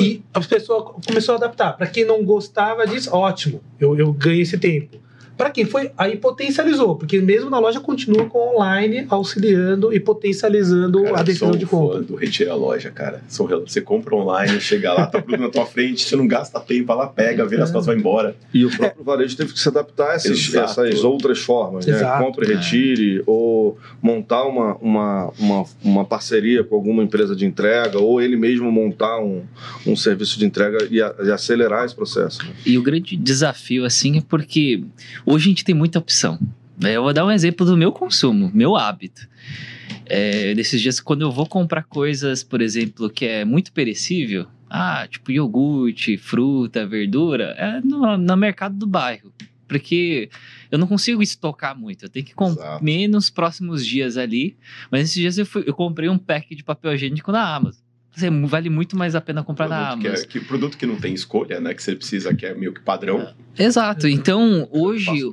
E 0.00 0.22
a 0.34 0.40
pessoa 0.40 0.84
começou 1.06 1.34
a 1.34 1.38
adaptar. 1.38 1.76
Para 1.76 1.86
quem 1.86 2.04
não 2.04 2.24
gostava 2.24 2.86
disso, 2.86 3.10
ótimo, 3.14 3.62
eu, 3.78 3.96
eu 3.98 4.12
ganhei 4.12 4.42
esse 4.42 4.58
tempo. 4.58 4.98
Para 5.36 5.50
quem 5.50 5.64
foi, 5.64 5.90
aí 5.98 6.16
potencializou, 6.16 6.96
porque 6.96 7.20
mesmo 7.20 7.50
na 7.50 7.58
loja 7.58 7.78
continua 7.80 8.24
com 8.26 8.54
online 8.54 9.06
auxiliando 9.08 9.92
e 9.92 10.00
potencializando 10.00 11.02
cara, 11.02 11.20
a 11.20 11.22
decisão 11.22 11.50
de 11.50 11.66
compra. 11.66 12.00
do 12.00 12.14
retira 12.14 12.52
a 12.52 12.54
loja, 12.54 12.90
cara. 12.90 13.22
Você 13.28 13.80
compra 13.80 14.14
online, 14.14 14.60
chega 14.60 14.92
lá, 14.92 15.06
tá 15.06 15.20
tudo 15.20 15.36
na 15.36 15.50
tua 15.50 15.66
frente, 15.66 16.04
você 16.04 16.16
não 16.16 16.26
gasta 16.26 16.58
tempo, 16.60 16.90
ela 16.90 17.06
pega, 17.06 17.44
vira 17.44 17.64
as 17.64 17.70
coisas, 17.70 17.86
vai 17.86 17.96
embora. 17.96 18.34
E 18.52 18.64
o 18.64 18.70
próprio 18.70 19.04
varejo 19.04 19.36
teve 19.36 19.52
que 19.52 19.58
se 19.58 19.68
adaptar 19.68 20.12
a 20.12 20.14
essas, 20.14 20.54
essas 20.54 21.04
outras 21.04 21.40
formas, 21.40 21.86
né? 21.86 21.98
Compre, 22.18 22.54
retire, 22.54 23.18
é. 23.18 23.22
ou 23.26 23.78
montar 24.00 24.44
uma, 24.44 24.76
uma, 24.76 25.32
uma, 25.38 25.64
uma, 25.82 26.04
parceria 26.04 26.64
com 26.64 26.74
alguma 26.74 27.02
empresa 27.02 27.36
de 27.36 27.44
entrega, 27.44 27.98
ou 27.98 28.20
ele 28.20 28.36
mesmo 28.36 28.70
montar 28.72 29.18
um, 29.20 29.42
um 29.86 29.96
serviço 29.96 30.38
de 30.38 30.46
entrega 30.46 30.86
e, 30.90 31.02
a, 31.02 31.14
e 31.24 31.30
acelerar 31.30 31.84
esse 31.84 31.94
processo. 31.94 32.44
Né? 32.44 32.52
E 32.64 32.78
o 32.78 32.82
grande 32.82 33.16
desafio, 33.16 33.84
assim, 33.84 34.18
é 34.18 34.22
porque 34.26 34.82
Hoje 35.26 35.46
a 35.46 35.48
gente 35.48 35.64
tem 35.64 35.74
muita 35.74 35.98
opção. 35.98 36.38
Né? 36.80 36.96
Eu 36.96 37.02
vou 37.02 37.12
dar 37.12 37.24
um 37.24 37.30
exemplo 37.32 37.66
do 37.66 37.76
meu 37.76 37.90
consumo, 37.90 38.48
meu 38.54 38.76
hábito. 38.76 39.28
É, 40.04 40.54
nesses 40.54 40.80
dias, 40.80 41.00
quando 41.00 41.22
eu 41.22 41.32
vou 41.32 41.46
comprar 41.46 41.82
coisas, 41.82 42.44
por 42.44 42.60
exemplo, 42.60 43.10
que 43.10 43.24
é 43.24 43.44
muito 43.44 43.72
perecível, 43.72 44.46
ah, 44.70 45.06
tipo 45.10 45.32
iogurte, 45.32 46.16
fruta, 46.16 46.86
verdura, 46.86 47.56
é 47.58 47.80
no, 47.80 48.16
no 48.16 48.36
mercado 48.36 48.76
do 48.76 48.86
bairro. 48.86 49.32
Porque 49.66 50.30
eu 50.70 50.78
não 50.78 50.86
consigo 50.86 51.20
estocar 51.20 51.76
muito, 51.76 52.04
eu 52.04 52.08
tenho 52.08 52.24
que 52.24 52.34
comer 52.34 53.08
nos 53.08 53.28
próximos 53.28 53.84
dias 53.84 54.16
ali. 54.16 54.56
Mas 54.92 55.02
esses 55.02 55.16
dias 55.16 55.38
eu, 55.38 55.46
fui, 55.46 55.64
eu 55.66 55.74
comprei 55.74 56.08
um 56.08 56.18
pack 56.18 56.54
de 56.54 56.62
papel 56.62 56.94
higiênico 56.94 57.32
na 57.32 57.52
Amazon. 57.52 57.85
Vale 58.46 58.70
muito 58.70 58.96
mais 58.96 59.14
a 59.14 59.20
pena 59.20 59.44
comprar 59.44 59.68
na 59.68 59.90
Amazon. 59.90 60.00
Que, 60.00 60.08
é, 60.08 60.26
que 60.26 60.40
produto 60.40 60.78
que 60.78 60.86
não 60.86 60.96
tem 60.96 61.12
escolha, 61.12 61.60
né? 61.60 61.74
Que 61.74 61.82
você 61.82 61.94
precisa, 61.94 62.34
que 62.34 62.46
é 62.46 62.54
meio 62.54 62.72
que 62.72 62.80
padrão. 62.80 63.20
É. 63.56 63.64
Exato. 63.64 64.08
Então, 64.08 64.68
hoje, 64.70 65.28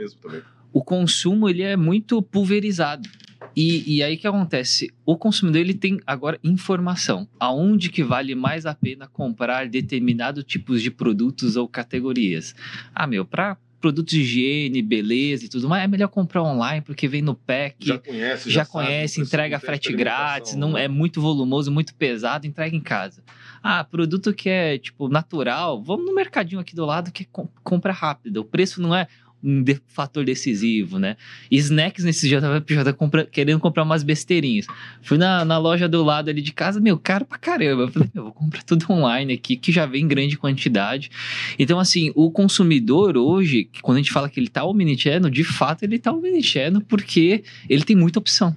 o 0.72 0.84
consumo 0.84 1.48
ele 1.48 1.62
é 1.62 1.78
muito 1.78 2.22
pulverizado. 2.22 3.08
E, 3.56 3.98
e 3.98 4.04
aí 4.04 4.18
que 4.18 4.28
acontece? 4.28 4.92
O 5.06 5.16
consumidor 5.16 5.62
ele 5.62 5.74
tem 5.74 6.00
agora 6.08 6.40
informação. 6.44 7.28
Aonde 7.40 7.90
que 7.90 8.04
vale 8.04 8.34
mais 8.34 8.66
a 8.66 8.74
pena 8.74 9.08
comprar 9.08 9.68
determinados 9.68 10.44
tipos 10.44 10.82
de 10.82 10.90
produtos 10.90 11.56
ou 11.56 11.68
categorias? 11.68 12.56
Ah, 12.96 13.06
meu, 13.06 13.24
para 13.26 13.58
produtos 13.84 14.14
de 14.14 14.22
higiene, 14.22 14.82
beleza 14.82 15.44
e 15.44 15.50
tudo 15.50 15.68
mais, 15.68 15.84
é 15.84 15.88
melhor 15.88 16.08
comprar 16.08 16.42
online 16.42 16.80
porque 16.82 17.06
vem 17.06 17.22
no 17.22 17.36
pack. 17.36 17.76
Já 17.86 17.98
conhece, 17.98 18.50
já, 18.50 18.62
já 18.62 18.66
conhece, 18.66 19.16
sabe, 19.16 19.28
entrega 19.28 19.56
não 19.56 19.60
tem 19.60 19.68
frete 19.68 19.94
grátis, 19.94 20.56
não 20.56 20.72
né? 20.72 20.86
é 20.86 20.88
muito 20.88 21.20
volumoso, 21.20 21.70
muito 21.70 21.94
pesado, 21.94 22.48
entrega 22.48 22.74
em 22.74 22.80
casa. 22.80 23.22
Ah, 23.62 23.84
produto 23.84 24.34
que 24.34 24.48
é 24.50 24.78
tipo 24.78 25.10
natural, 25.10 25.84
vamos 25.84 26.06
no 26.06 26.16
mercadinho 26.16 26.62
aqui 26.62 26.74
do 26.74 26.86
lado 26.86 27.12
que 27.12 27.24
é 27.24 27.28
com- 27.30 27.50
compra 27.62 27.92
rápido. 27.92 28.38
O 28.38 28.46
preço 28.46 28.82
não 28.82 28.96
é 28.96 29.06
um 29.44 29.64
fator 29.88 30.24
decisivo, 30.24 30.98
né? 30.98 31.18
E 31.52 31.58
snacks 31.58 32.06
nesse 32.06 32.28
dia 32.28 32.38
eu 32.38 32.42
tava, 32.42 32.62
tava 32.62 32.94
compra- 32.94 33.26
querendo 33.26 33.60
comprar 33.60 33.84
umas 33.84 34.02
besteirinhas. 34.04 34.66
Fui 35.02 35.18
na, 35.18 35.44
na 35.44 35.58
loja 35.58 35.88
do 35.90 36.04
lado 36.04 36.30
ali 36.30 36.42
de 36.42 36.54
casa, 36.54 36.80
meu, 36.80 36.98
caro 36.98 37.26
pra 37.26 37.38
caramba. 37.38 37.84
Eu 37.84 37.88
falei, 37.92 38.10
meu, 38.14 38.24
vou 38.24 38.34
comprar 38.34 38.64
tudo 38.64 38.86
online 38.90 39.34
aqui, 39.34 39.58
que 39.58 39.72
já 39.72 39.86
vem 39.86 40.04
em 40.04 40.08
grande 40.08 40.38
quantidade. 40.38 41.12
Então, 41.60 41.80
assim, 41.80 42.12
o 42.16 42.32
consumidor 42.32 43.18
hoje, 43.18 43.70
quando 43.82 43.98
a 43.98 44.02
gente 44.02 44.12
fala 44.14 44.30
que 44.30 44.40
ele 44.40 44.48
tá 44.48 44.64
omnichannel, 44.64 45.30
de 45.30 45.44
fato 45.44 45.84
ele 45.84 46.00
tá 46.00 46.14
omnichannel 46.14 46.82
porque 46.88 47.44
ele 47.70 47.84
tem 47.84 47.96
muita 47.96 48.20
opção. 48.20 48.56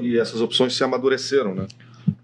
E 0.00 0.18
essas 0.18 0.40
opções 0.40 0.74
se 0.74 0.82
amadureceram, 0.84 1.54
né? 1.54 1.66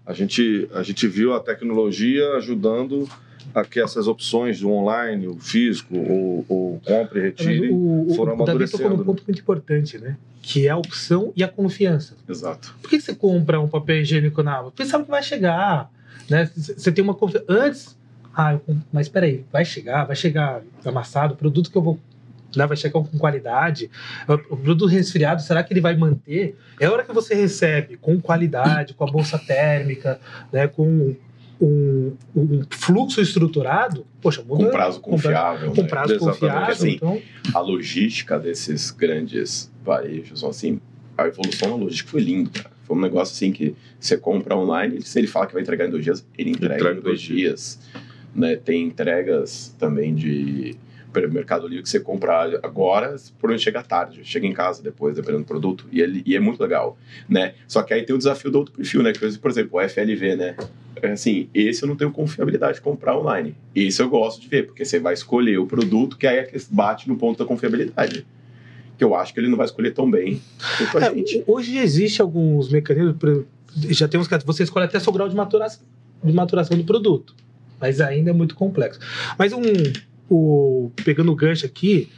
A 0.05 0.13
gente, 0.13 0.67
a 0.73 0.83
gente 0.83 1.07
viu 1.07 1.33
a 1.33 1.39
tecnologia 1.39 2.33
ajudando 2.33 3.07
a 3.53 3.63
que 3.65 3.79
essas 3.79 4.07
opções 4.07 4.59
do 4.59 4.69
online, 4.71 5.27
o 5.27 5.37
físico, 5.37 5.97
ou, 5.97 6.45
ou 6.47 6.81
compre 6.85 7.19
e 7.19 7.23
retire, 7.23 7.69
o, 7.69 8.07
o, 8.07 8.13
foram 8.15 8.35
o 8.35 8.45
Davi 8.45 8.69
tocou 8.69 8.85
amadurecendo, 8.85 8.89
num 8.89 8.97
né? 8.97 9.03
ponto 9.03 9.23
muito 9.27 9.41
importante, 9.41 9.97
né? 9.97 10.17
Que 10.41 10.67
é 10.67 10.69
a 10.69 10.77
opção 10.77 11.33
e 11.35 11.43
a 11.43 11.47
confiança. 11.47 12.15
Exato. 12.27 12.75
Por 12.81 12.89
que 12.89 12.99
você 12.99 13.13
compra 13.13 13.59
um 13.59 13.67
papel 13.67 13.97
higiênico 13.97 14.41
na 14.43 14.53
Amazon? 14.53 14.71
Porque 14.71 14.85
sabe 14.85 15.05
que 15.05 15.11
vai 15.11 15.23
chegar, 15.23 15.91
né? 16.29 16.49
Você 16.55 16.91
tem 16.91 17.03
uma 17.03 17.13
confiança. 17.13 17.45
Antes, 17.49 17.97
ah, 18.35 18.53
eu 18.53 18.77
mas 18.91 19.09
peraí, 19.09 19.43
vai 19.51 19.65
chegar, 19.65 20.05
vai 20.05 20.15
chegar 20.15 20.61
amassado, 20.85 21.33
o 21.33 21.37
produto 21.37 21.71
que 21.71 21.77
eu 21.77 21.81
vou. 21.81 21.99
Né, 22.55 22.65
vai 22.65 22.75
chegar 22.75 22.93
com 22.93 23.19
qualidade. 23.19 23.91
O 24.27 24.57
produto 24.57 24.87
resfriado, 24.87 25.39
será 25.39 25.61
que 25.61 25.71
ele 25.71 25.81
vai 25.81 25.95
manter? 25.95 26.57
É 26.79 26.87
a 26.87 26.91
hora 26.91 27.03
que 27.03 27.13
você 27.13 27.35
recebe 27.35 27.95
com 27.95 28.19
qualidade, 28.19 28.95
com 28.95 29.03
a 29.03 29.11
bolsa 29.11 29.37
térmica, 29.37 30.19
né, 30.51 30.67
com 30.67 31.15
um, 31.61 32.13
um 32.35 32.61
fluxo 32.69 33.21
estruturado, 33.21 34.05
poxa, 34.21 34.41
muda, 34.43 34.65
Com 34.65 34.71
prazo 34.71 34.99
com 35.01 35.11
pra- 35.11 35.17
confiável. 35.31 35.71
com 35.73 35.81
né? 35.81 35.87
prazo 35.87 36.13
Exatamente, 36.13 36.39
confiável. 36.39 36.71
assim, 36.73 36.89
então, 36.95 37.21
a 37.53 37.59
logística 37.59 38.39
desses 38.39 38.91
grandes 38.91 39.71
varejos, 39.83 40.43
assim, 40.43 40.79
a 41.17 41.27
evolução 41.27 41.69
da 41.71 41.75
logística 41.75 42.09
foi 42.09 42.21
linda, 42.21 42.49
cara. 42.51 42.71
Foi 42.83 42.97
um 42.97 43.01
negócio 43.01 43.33
assim 43.33 43.51
que 43.51 43.75
você 43.99 44.17
compra 44.17 44.55
online, 44.55 45.01
se 45.01 45.19
ele 45.19 45.27
fala 45.27 45.45
que 45.45 45.53
vai 45.53 45.61
entregar 45.61 45.85
em 45.87 45.91
dois 45.91 46.03
dias, 46.03 46.25
ele 46.37 46.51
entrega, 46.51 46.75
Entrega 46.75 46.91
em 46.99 47.01
dois 47.01 47.03
dois 47.03 47.21
dias. 47.21 47.79
Né? 48.33 48.55
Tem 48.55 48.83
entregas 48.83 49.75
também 49.77 50.15
de 50.15 50.75
Mercado 51.31 51.67
Livre 51.67 51.83
que 51.83 51.89
você 51.89 51.99
compra 51.99 52.59
agora, 52.63 53.15
por 53.39 53.51
onde 53.51 53.61
chega 53.61 53.81
tarde, 53.83 54.21
chega 54.23 54.45
em 54.47 54.53
casa 54.53 54.81
depois, 54.81 55.15
dependendo 55.15 55.43
do 55.43 55.47
produto, 55.47 55.85
e, 55.91 55.99
ele, 55.99 56.21
e 56.25 56.35
é 56.35 56.39
muito 56.39 56.61
legal, 56.61 56.97
né? 57.27 57.55
Só 57.67 57.81
que 57.81 57.93
aí 57.93 58.03
tem 58.03 58.15
o 58.15 58.17
desafio 58.17 58.49
do 58.51 58.59
outro 58.59 58.73
perfil, 58.73 59.01
né? 59.03 59.11
Que, 59.11 59.37
por 59.39 59.49
exemplo, 59.51 59.79
o 59.79 59.89
FLV, 59.89 60.35
né? 60.35 60.55
É 61.01 61.11
Assim, 61.11 61.49
esse 61.53 61.83
eu 61.83 61.87
não 61.87 61.95
tenho 61.95 62.11
confiabilidade 62.11 62.75
de 62.75 62.81
comprar 62.81 63.17
online. 63.17 63.55
Esse 63.75 64.01
eu 64.01 64.09
gosto 64.09 64.41
de 64.41 64.47
ver, 64.47 64.65
porque 64.67 64.85
você 64.85 64.99
vai 64.99 65.13
escolher 65.13 65.57
o 65.57 65.65
produto 65.67 66.17
que 66.17 66.25
aí 66.27 66.37
é 66.37 66.51
bate 66.69 67.07
no 67.07 67.15
ponto 67.15 67.37
da 67.39 67.45
confiabilidade. 67.45 68.25
Que 68.97 69.03
eu 69.03 69.15
acho 69.15 69.33
que 69.33 69.39
ele 69.39 69.47
não 69.47 69.57
vai 69.57 69.65
escolher 69.65 69.93
tão 69.93 70.09
bem 70.09 70.41
quanto 70.91 71.05
a 71.05 71.07
É, 71.07 71.13
gente. 71.15 71.43
hoje 71.47 71.77
existe 71.77 72.21
alguns 72.21 72.69
mecanismos, 72.69 73.15
já 73.89 74.07
temos 74.07 74.27
que 74.27 74.37
você 74.45 74.63
escolhe 74.63 74.85
até 74.85 74.99
seu 74.99 75.13
grau 75.13 75.29
de 75.29 75.35
maturação, 75.35 75.83
de 76.23 76.33
maturação 76.33 76.77
do 76.77 76.83
produto, 76.83 77.33
mas 77.79 78.01
ainda 78.01 78.31
é 78.31 78.33
muito 78.33 78.55
complexo. 78.55 78.99
Mas 79.37 79.53
um, 79.53 79.61
o, 80.29 80.91
pegando 81.03 81.31
o 81.31 81.35
gancho 81.35 81.65
aqui, 81.65 82.09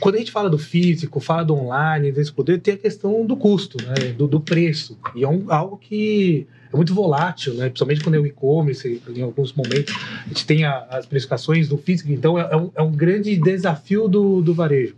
quando 0.00 0.16
a 0.16 0.18
gente 0.18 0.30
fala 0.32 0.50
do 0.50 0.58
físico, 0.58 1.20
fala 1.20 1.44
do 1.44 1.54
online, 1.54 2.12
desse 2.12 2.32
poder, 2.32 2.60
tem 2.60 2.74
a 2.74 2.76
questão 2.76 3.24
do 3.26 3.36
custo, 3.36 3.76
né, 3.84 4.12
do, 4.16 4.26
do 4.26 4.40
preço, 4.40 4.98
e 5.14 5.24
é 5.24 5.28
um- 5.28 5.44
algo 5.50 5.76
que 5.76 6.46
é 6.72 6.76
muito 6.76 6.94
volátil, 6.94 7.54
né, 7.54 7.66
principalmente 7.68 8.02
quando 8.02 8.14
é 8.16 8.18
o 8.18 8.26
e-commerce, 8.26 9.00
em 9.14 9.22
alguns 9.22 9.52
momentos 9.52 9.94
a 10.24 10.28
gente 10.28 10.44
tem 10.46 10.64
a- 10.64 10.86
as 10.90 11.06
precificações 11.06 11.68
do 11.68 11.76
físico, 11.78 12.10
então 12.12 12.38
é, 12.38 12.48
é 12.52 12.56
um, 12.56 12.70
é 12.74 12.82
um 12.82 12.92
grande 12.92 13.36
desafio 13.36 14.08
do, 14.08 14.40
do 14.42 14.52
varejo. 14.52 14.94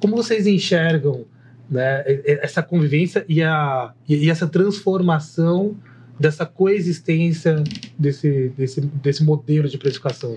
Como 0.00 0.16
vocês 0.16 0.46
enxergam 0.46 1.24
né, 1.70 2.02
essa 2.42 2.62
convivência 2.62 3.24
e, 3.28 3.42
a, 3.42 3.92
e 4.08 4.28
essa 4.28 4.46
transformação 4.48 5.76
dessa 6.18 6.44
coexistência 6.44 7.62
desse, 7.98 8.50
desse, 8.56 8.80
desse 8.80 9.22
modelo 9.24 9.68
de 9.68 9.78
precificação? 9.78 10.36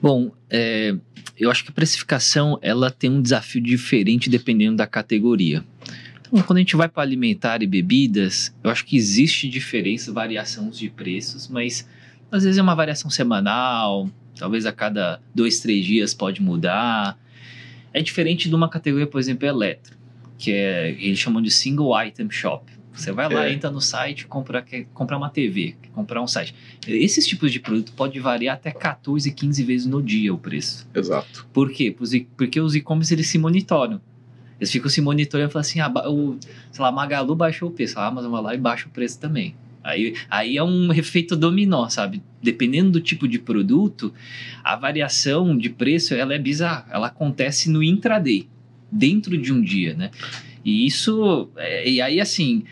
Bom, 0.00 0.30
é, 0.48 0.94
eu 1.36 1.50
acho 1.50 1.64
que 1.64 1.70
a 1.70 1.74
precificação 1.74 2.58
ela 2.62 2.90
tem 2.90 3.10
um 3.10 3.22
desafio 3.22 3.60
diferente 3.60 4.30
dependendo 4.30 4.76
da 4.76 4.86
categoria. 4.86 5.64
Então, 6.20 6.42
quando 6.42 6.58
a 6.58 6.60
gente 6.60 6.76
vai 6.76 6.88
para 6.88 7.02
alimentar 7.02 7.62
e 7.62 7.66
bebidas, 7.66 8.54
eu 8.62 8.70
acho 8.70 8.84
que 8.84 8.96
existe 8.96 9.48
diferença, 9.48 10.12
variação 10.12 10.68
de 10.68 10.90
preços, 10.90 11.48
mas 11.48 11.88
às 12.30 12.44
vezes 12.44 12.58
é 12.58 12.62
uma 12.62 12.74
variação 12.74 13.10
semanal, 13.10 14.10
talvez 14.36 14.66
a 14.66 14.72
cada 14.72 15.20
dois, 15.34 15.60
três 15.60 15.84
dias 15.84 16.12
pode 16.12 16.42
mudar. 16.42 17.18
É 17.92 18.02
diferente 18.02 18.48
de 18.48 18.54
uma 18.54 18.68
categoria, 18.68 19.06
por 19.06 19.18
exemplo, 19.18 19.48
eletro, 19.48 19.96
que 20.36 20.52
é, 20.52 20.90
eles 20.90 21.18
chamam 21.18 21.40
de 21.40 21.50
single 21.50 21.98
item 22.02 22.30
shop. 22.30 22.77
Você 22.92 23.12
vai 23.12 23.32
lá, 23.32 23.46
É. 23.46 23.52
entra 23.52 23.70
no 23.70 23.80
site, 23.80 24.26
compra, 24.26 24.60
quer 24.62 24.86
comprar 24.92 25.16
uma 25.16 25.30
TV, 25.30 25.76
quer 25.80 25.90
comprar 25.90 26.20
um 26.22 26.26
site. 26.26 26.54
Esses 26.86 27.26
tipos 27.26 27.52
de 27.52 27.60
produto 27.60 27.92
pode 27.92 28.18
variar 28.18 28.56
até 28.56 28.70
14, 28.70 29.30
15 29.30 29.62
vezes 29.62 29.86
no 29.86 30.02
dia 30.02 30.34
o 30.34 30.38
preço. 30.38 30.88
Exato. 30.94 31.46
Por 31.52 31.70
quê? 31.70 31.94
Porque 32.36 32.60
os 32.60 32.74
e-commerce 32.74 33.14
eles 33.14 33.28
se 33.28 33.38
monitoram. 33.38 34.00
Eles 34.58 34.72
ficam 34.72 34.90
se 34.90 35.00
monitorando 35.00 35.50
e 35.50 35.52
falam 35.52 35.60
assim: 35.60 35.78
ah, 35.80 35.92
o, 36.10 36.36
sei 36.72 36.82
lá, 36.82 36.90
Magalu 36.90 37.36
baixou 37.36 37.68
o 37.68 37.72
preço, 37.72 37.98
a 38.00 38.06
Amazon 38.06 38.32
vai 38.32 38.42
lá 38.42 38.54
e 38.54 38.58
baixa 38.58 38.86
o 38.88 38.90
preço 38.90 39.20
também. 39.20 39.54
Aí, 39.84 40.14
aí 40.28 40.56
é 40.56 40.62
um 40.64 40.92
efeito 40.92 41.36
dominó, 41.36 41.88
sabe? 41.88 42.20
Dependendo 42.42 42.90
do 42.90 43.00
tipo 43.00 43.28
de 43.28 43.38
produto, 43.38 44.12
a 44.64 44.74
variação 44.76 45.56
de 45.56 45.70
preço 45.70 46.12
ela 46.14 46.34
é 46.34 46.38
bizarra. 46.38 46.86
Ela 46.90 47.06
acontece 47.06 47.70
no 47.70 47.82
intraday, 47.82 48.48
dentro 48.90 49.38
de 49.38 49.52
um 49.52 49.62
dia, 49.62 49.94
né? 49.94 50.10
E 50.68 50.86
isso. 50.86 51.48
é- 51.56 51.88
E 51.88 52.00
aí, 52.00 52.20
assim. 52.20 52.64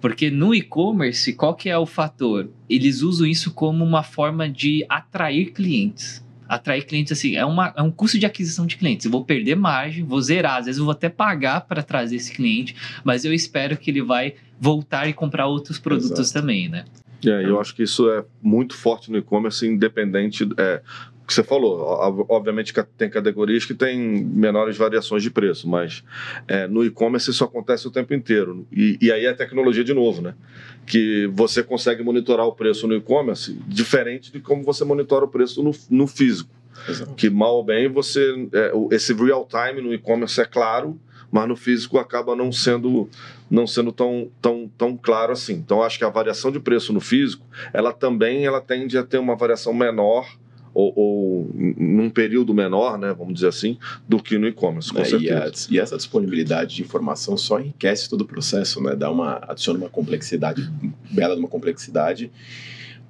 Porque 0.00 0.30
no 0.30 0.54
e-commerce, 0.54 1.32
qual 1.32 1.54
que 1.54 1.68
é 1.68 1.78
o 1.78 1.86
fator? 1.86 2.50
Eles 2.68 3.00
usam 3.00 3.26
isso 3.26 3.52
como 3.52 3.82
uma 3.82 4.02
forma 4.02 4.48
de 4.48 4.84
atrair 4.88 5.52
clientes. 5.52 6.22
Atrair 6.46 6.86
clientes, 6.86 7.10
assim, 7.12 7.36
é, 7.36 7.44
uma, 7.44 7.72
é 7.74 7.80
um 7.80 7.90
custo 7.90 8.18
de 8.18 8.26
aquisição 8.26 8.66
de 8.66 8.76
clientes. 8.76 9.06
Eu 9.06 9.10
vou 9.12 9.24
perder 9.24 9.56
margem, 9.56 10.04
vou 10.04 10.20
zerar, 10.20 10.58
às 10.58 10.66
vezes 10.66 10.78
eu 10.78 10.84
vou 10.84 10.92
até 10.92 11.08
pagar 11.08 11.62
para 11.62 11.82
trazer 11.82 12.16
esse 12.16 12.32
cliente, 12.34 12.76
mas 13.02 13.24
eu 13.24 13.32
espero 13.32 13.78
que 13.78 13.90
ele 13.90 14.02
vai 14.02 14.34
voltar 14.60 15.08
e 15.08 15.14
comprar 15.14 15.46
outros 15.46 15.78
produtos 15.78 16.20
Exato. 16.20 16.34
também, 16.38 16.68
né? 16.68 16.84
É, 17.24 17.42
eu 17.48 17.58
acho 17.58 17.74
que 17.74 17.82
isso 17.82 18.10
é 18.10 18.22
muito 18.42 18.76
forte 18.76 19.10
no 19.10 19.16
e-commerce, 19.16 19.66
independente. 19.66 20.46
É, 20.58 20.82
que 21.26 21.32
você 21.32 21.42
falou, 21.42 21.80
obviamente 22.28 22.72
que 22.72 22.82
tem 22.82 23.08
categorias 23.08 23.64
que 23.64 23.72
têm 23.72 23.98
menores 23.98 24.76
variações 24.76 25.22
de 25.22 25.30
preço, 25.30 25.68
mas 25.68 26.04
é, 26.46 26.66
no 26.66 26.84
e-commerce 26.84 27.30
isso 27.30 27.42
acontece 27.42 27.88
o 27.88 27.90
tempo 27.90 28.12
inteiro. 28.12 28.66
E, 28.70 28.98
e 29.00 29.10
aí 29.10 29.24
é 29.24 29.30
a 29.30 29.34
tecnologia 29.34 29.82
de 29.82 29.94
novo, 29.94 30.20
né? 30.20 30.34
Que 30.86 31.26
você 31.32 31.62
consegue 31.62 32.02
monitorar 32.02 32.46
o 32.46 32.52
preço 32.52 32.86
no 32.86 32.94
e-commerce 32.94 33.54
diferente 33.66 34.30
de 34.30 34.40
como 34.40 34.62
você 34.62 34.84
monitora 34.84 35.24
o 35.24 35.28
preço 35.28 35.62
no, 35.62 35.72
no 35.88 36.06
físico. 36.06 36.50
Exato. 36.86 37.14
Que 37.14 37.30
mal 37.30 37.56
ou 37.56 37.64
bem 37.64 37.88
você. 37.88 38.48
é, 38.52 38.72
esse 38.90 39.14
real 39.14 39.48
time 39.48 39.80
no 39.80 39.94
e-commerce 39.94 40.40
é 40.40 40.44
claro, 40.44 41.00
mas 41.32 41.48
no 41.48 41.56
físico 41.56 41.98
acaba 41.98 42.36
não 42.36 42.52
sendo 42.52 43.08
não 43.50 43.66
sendo 43.66 43.92
tão, 43.92 44.30
tão, 44.42 44.70
tão 44.76 44.96
claro 44.96 45.32
assim. 45.32 45.54
Então 45.54 45.82
acho 45.82 45.98
que 45.98 46.04
a 46.04 46.10
variação 46.10 46.50
de 46.50 46.60
preço 46.60 46.92
no 46.92 47.00
físico, 47.00 47.46
ela 47.72 47.92
também 47.92 48.44
ela 48.44 48.60
tende 48.60 48.98
a 48.98 49.02
ter 49.02 49.18
uma 49.18 49.36
variação 49.36 49.72
menor 49.72 50.26
ou, 50.74 50.92
ou 50.96 51.50
num 51.54 52.10
período 52.10 52.52
menor, 52.52 52.98
né, 52.98 53.14
vamos 53.16 53.34
dizer 53.34 53.48
assim, 53.48 53.78
do 54.08 54.20
que 54.22 54.36
no 54.36 54.46
e-commerce, 54.48 54.92
com 54.92 55.00
e, 55.00 55.04
certeza. 55.06 55.68
a- 55.70 55.74
e 55.74 55.78
essa 55.78 55.96
disponibilidade 55.96 56.74
de 56.76 56.82
informação 56.82 57.36
só 57.36 57.60
enriquece 57.60 58.10
todo 58.10 58.22
o 58.22 58.24
processo, 58.26 58.82
né? 58.82 58.96
Dá 58.96 59.10
uma, 59.10 59.38
adiciona 59.48 59.78
uma 59.78 59.88
complexidade, 59.88 60.68
bela 61.10 61.34
de 61.34 61.40
uma 61.40 61.48
complexidade, 61.48 62.30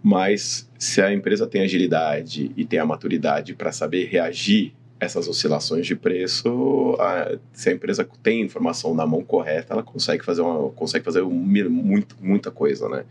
mas 0.02 0.68
se 0.78 1.00
a 1.00 1.12
empresa 1.12 1.47
tem 1.47 1.62
agilidade 1.62 2.50
e 2.56 2.64
tem 2.64 2.78
a 2.78 2.85
maturidade 2.85 3.54
para 3.54 3.73
saber 3.73 4.06
reagir 4.06 4.75
a 5.00 5.04
essas 5.06 5.26
oscilações 5.28 5.87
de 5.87 5.97
preço, 5.97 6.94
a- 7.00 7.37
se 7.52 7.71
a 7.71 7.73
empresa 7.73 8.06
tem 8.23 8.42
a 8.42 8.44
informação 8.44 8.94
na 8.94 9.06
mão 9.06 9.23
correta, 9.23 9.73
ela 9.73 9.83
consegue 9.83 10.25
fazer, 10.25 10.42
uma, 10.42 10.68
consegue 10.71 11.04
fazer 11.04 11.23
um, 11.23 11.30
muito, 11.30 12.16
muita 12.21 12.50
coisa, 12.50 12.88
né? 12.88 13.04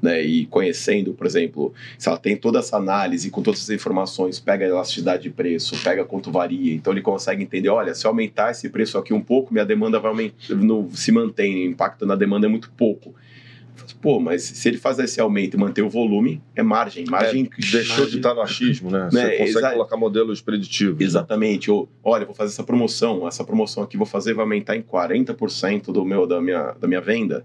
Né? 0.00 0.22
E 0.22 0.46
conhecendo, 0.46 1.12
por 1.12 1.26
exemplo, 1.26 1.72
se 1.98 2.08
ela 2.08 2.18
tem 2.18 2.36
toda 2.36 2.58
essa 2.58 2.76
análise 2.76 3.30
com 3.30 3.42
todas 3.42 3.60
essas 3.60 3.74
informações, 3.74 4.38
pega 4.38 4.64
a 4.64 4.68
elasticidade 4.68 5.24
de 5.24 5.30
preço, 5.30 5.76
pega 5.82 6.04
quanto 6.04 6.30
varia, 6.30 6.74
então 6.74 6.92
ele 6.92 7.02
consegue 7.02 7.42
entender, 7.42 7.68
olha, 7.68 7.94
se 7.94 8.06
eu 8.06 8.10
aumentar 8.10 8.50
esse 8.50 8.68
preço 8.68 8.98
aqui 8.98 9.12
um 9.12 9.20
pouco, 9.20 9.52
minha 9.52 9.64
demanda 9.64 9.98
vai 9.98 10.10
aumentar, 10.10 10.54
no, 10.54 10.88
se 10.92 11.10
mantém, 11.10 11.66
o 11.66 11.70
impacto 11.70 12.06
na 12.06 12.14
demanda 12.14 12.46
é 12.46 12.48
muito 12.48 12.70
pouco. 12.70 13.14
Pô, 14.00 14.20
mas 14.20 14.42
se 14.42 14.68
ele 14.68 14.78
faz 14.78 14.98
esse 14.98 15.20
aumento 15.20 15.54
e 15.54 15.60
manter 15.60 15.82
o 15.82 15.88
volume, 15.88 16.40
é 16.54 16.62
margem. 16.62 17.04
Margem 17.06 17.44
é, 17.44 17.60
deixou 17.60 17.96
margem... 17.96 18.10
de 18.10 18.16
estar 18.16 18.34
no 18.34 18.40
achismo, 18.40 18.90
né? 18.90 19.08
Você 19.10 19.16
né? 19.16 19.36
consegue 19.36 19.72
colocar 19.72 19.96
modelos 19.96 20.40
preditivos. 20.40 21.00
Exatamente. 21.00 21.70
Ou, 21.70 21.88
olha, 22.02 22.24
vou 22.24 22.34
fazer 22.34 22.52
essa 22.52 22.64
promoção, 22.64 23.26
essa 23.26 23.44
promoção 23.44 23.82
aqui 23.82 23.96
vou 23.96 24.06
fazer 24.06 24.34
vai 24.34 24.44
aumentar 24.44 24.76
em 24.76 24.82
40% 24.82 25.92
do 25.92 26.04
meu, 26.04 26.26
da, 26.26 26.40
minha, 26.40 26.72
da 26.80 26.86
minha 26.86 27.00
venda. 27.00 27.44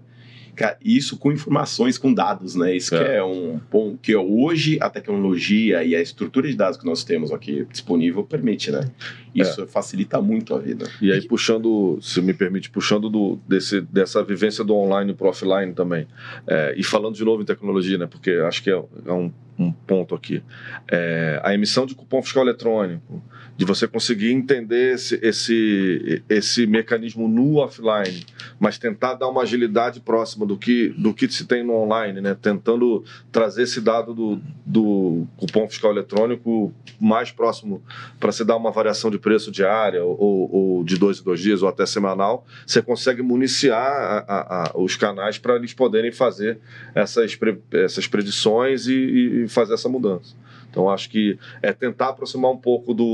Cara, 0.54 0.76
isso 0.84 1.16
com 1.16 1.32
informações, 1.32 1.96
com 1.96 2.12
dados, 2.12 2.54
né? 2.54 2.76
Isso 2.76 2.94
é. 2.94 2.98
que 2.98 3.10
é 3.12 3.24
um 3.24 3.58
ponto 3.70 3.98
que 3.98 4.14
hoje 4.14 4.78
a 4.80 4.90
tecnologia 4.90 5.82
e 5.82 5.96
a 5.96 6.00
estrutura 6.00 6.46
de 6.46 6.56
dados 6.56 6.78
que 6.78 6.84
nós 6.84 7.02
temos 7.02 7.32
aqui 7.32 7.66
disponível 7.70 8.22
permite, 8.22 8.70
né? 8.70 8.90
Isso 9.34 9.62
é. 9.62 9.66
facilita 9.66 10.20
muito 10.20 10.54
a 10.54 10.58
vida. 10.58 10.86
E 11.00 11.10
aí, 11.10 11.26
puxando, 11.26 11.98
se 12.02 12.20
me 12.20 12.34
permite, 12.34 12.68
puxando 12.68 13.08
do, 13.08 13.38
desse, 13.48 13.80
dessa 13.80 14.22
vivência 14.22 14.62
do 14.62 14.74
online 14.74 15.14
para 15.14 15.28
offline 15.28 15.72
também. 15.72 16.06
É, 16.46 16.74
e 16.76 16.84
falando 16.84 17.14
de 17.14 17.24
novo 17.24 17.42
em 17.42 17.46
tecnologia, 17.46 17.96
né? 17.96 18.06
Porque 18.06 18.30
acho 18.30 18.62
que 18.62 18.70
é, 18.70 18.74
é 18.74 19.12
um, 19.12 19.32
um, 19.58 19.72
ponto 19.72 20.14
aqui. 20.14 20.42
É, 20.90 21.40
a 21.42 21.54
emissão 21.54 21.86
de 21.86 21.94
cupom 21.94 22.22
fiscal 22.22 22.42
eletrônico, 22.42 23.22
de 23.56 23.64
você 23.64 23.86
conseguir 23.86 24.32
entender 24.32 24.94
esse, 24.94 25.18
esse, 25.22 26.22
esse 26.28 26.66
mecanismo 26.66 27.28
no 27.28 27.56
offline, 27.56 28.24
mas 28.58 28.78
tentar 28.78 29.14
dar 29.14 29.28
uma 29.28 29.42
agilidade 29.42 30.00
próxima 30.00 30.46
do 30.46 30.56
que, 30.56 30.88
do 30.90 31.12
que 31.12 31.30
se 31.30 31.44
tem 31.46 31.62
no 31.62 31.74
online, 31.74 32.20
né? 32.20 32.36
tentando 32.40 33.04
trazer 33.30 33.62
esse 33.62 33.80
dado 33.80 34.14
do, 34.14 34.40
do 34.64 35.26
cupom 35.36 35.68
fiscal 35.68 35.92
eletrônico 35.92 36.72
mais 37.00 37.30
próximo 37.30 37.82
para 38.18 38.32
se 38.32 38.44
dar 38.44 38.56
uma 38.56 38.70
variação 38.70 39.10
de 39.10 39.18
preço 39.18 39.50
diária 39.50 40.02
ou, 40.02 40.50
ou, 40.50 40.84
de 40.84 40.96
dois 40.96 41.20
em 41.20 41.24
dois 41.24 41.40
dias 41.40 41.62
ou 41.62 41.68
até 41.68 41.84
semanal, 41.84 42.46
você 42.66 42.80
consegue 42.80 43.22
municiar 43.22 43.86
a, 43.86 44.18
a, 44.26 44.64
a, 44.64 44.72
os 44.78 44.96
canais 44.96 45.38
para 45.38 45.56
eles 45.56 45.74
poderem 45.74 46.10
fazer 46.10 46.58
essas, 46.94 47.38
essas 47.72 48.06
predições 48.06 48.86
e, 48.86 48.94
e 48.94 49.41
fazer 49.48 49.74
essa 49.74 49.88
mudança. 49.88 50.34
Então, 50.72 50.88
acho 50.88 51.10
que 51.10 51.38
é 51.60 51.70
tentar 51.70 52.08
aproximar 52.08 52.50
um 52.50 52.56
pouco 52.56 52.94
do 52.94 53.04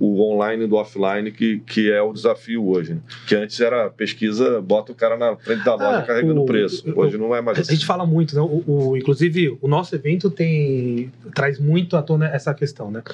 o 0.00 0.20
online 0.20 0.66
do 0.66 0.74
offline, 0.74 1.30
que, 1.30 1.60
que 1.60 1.88
é 1.88 2.02
o 2.02 2.12
desafio 2.12 2.66
hoje. 2.66 2.94
Né? 2.94 3.00
Que 3.28 3.36
antes 3.36 3.60
era 3.60 3.88
pesquisa, 3.88 4.60
bota 4.60 4.90
o 4.90 4.94
cara 4.94 5.16
na 5.16 5.36
frente 5.36 5.64
da 5.64 5.76
loja 5.76 5.98
ah, 5.98 6.02
carregando 6.02 6.42
o 6.42 6.46
preço. 6.46 6.92
Hoje 6.96 7.16
não 7.16 7.34
é 7.34 7.40
mais 7.40 7.60
assim. 7.60 7.70
A 7.70 7.74
gente 7.76 7.86
fala 7.86 8.04
muito, 8.04 8.34
né? 8.34 8.40
O, 8.40 8.64
o, 8.66 8.96
inclusive, 8.96 9.56
o 9.62 9.68
nosso 9.68 9.94
evento 9.94 10.28
tem 10.28 11.12
traz 11.32 11.60
muito 11.60 11.96
à 11.96 12.02
tona 12.02 12.26
essa 12.26 12.52
questão, 12.52 12.90
né? 12.90 13.04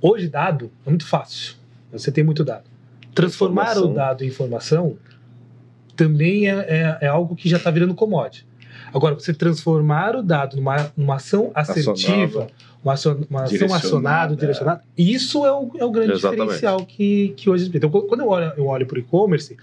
Hoje, 0.00 0.26
dado 0.26 0.70
é 0.86 0.88
muito 0.88 1.06
fácil. 1.06 1.56
Você 1.92 2.10
tem 2.10 2.24
muito 2.24 2.42
dado. 2.42 2.64
Transformar 3.14 3.64
informação. 3.64 3.90
o 3.90 3.94
dado 3.94 4.24
em 4.24 4.28
informação 4.28 4.96
também 5.94 6.48
é, 6.48 6.54
é, 6.54 6.98
é 7.02 7.06
algo 7.06 7.36
que 7.36 7.50
já 7.50 7.58
está 7.58 7.70
virando 7.70 7.94
commodity. 7.94 8.46
Agora, 8.92 9.14
você 9.14 9.32
transformar 9.32 10.16
o 10.16 10.22
dado 10.22 10.56
numa, 10.56 10.92
numa 10.96 11.16
ação 11.16 11.50
assertiva, 11.54 12.48
uma 12.82 12.94
ação, 12.94 13.20
uma 13.28 13.44
ação 13.44 13.74
acionada, 13.74 14.34
direcionada, 14.34 14.82
isso 14.96 15.44
é 15.44 15.52
o, 15.52 15.70
é 15.78 15.84
o 15.84 15.90
grande 15.90 16.12
Exatamente. 16.12 16.40
diferencial 16.40 16.86
que, 16.86 17.34
que 17.36 17.50
hoje 17.50 17.70
Então, 17.72 17.90
quando 17.90 18.20
eu 18.20 18.28
olho, 18.28 18.52
eu 18.56 18.66
olho 18.66 18.86
para 18.86 18.96
o 18.96 18.98
e-commerce, 19.00 19.56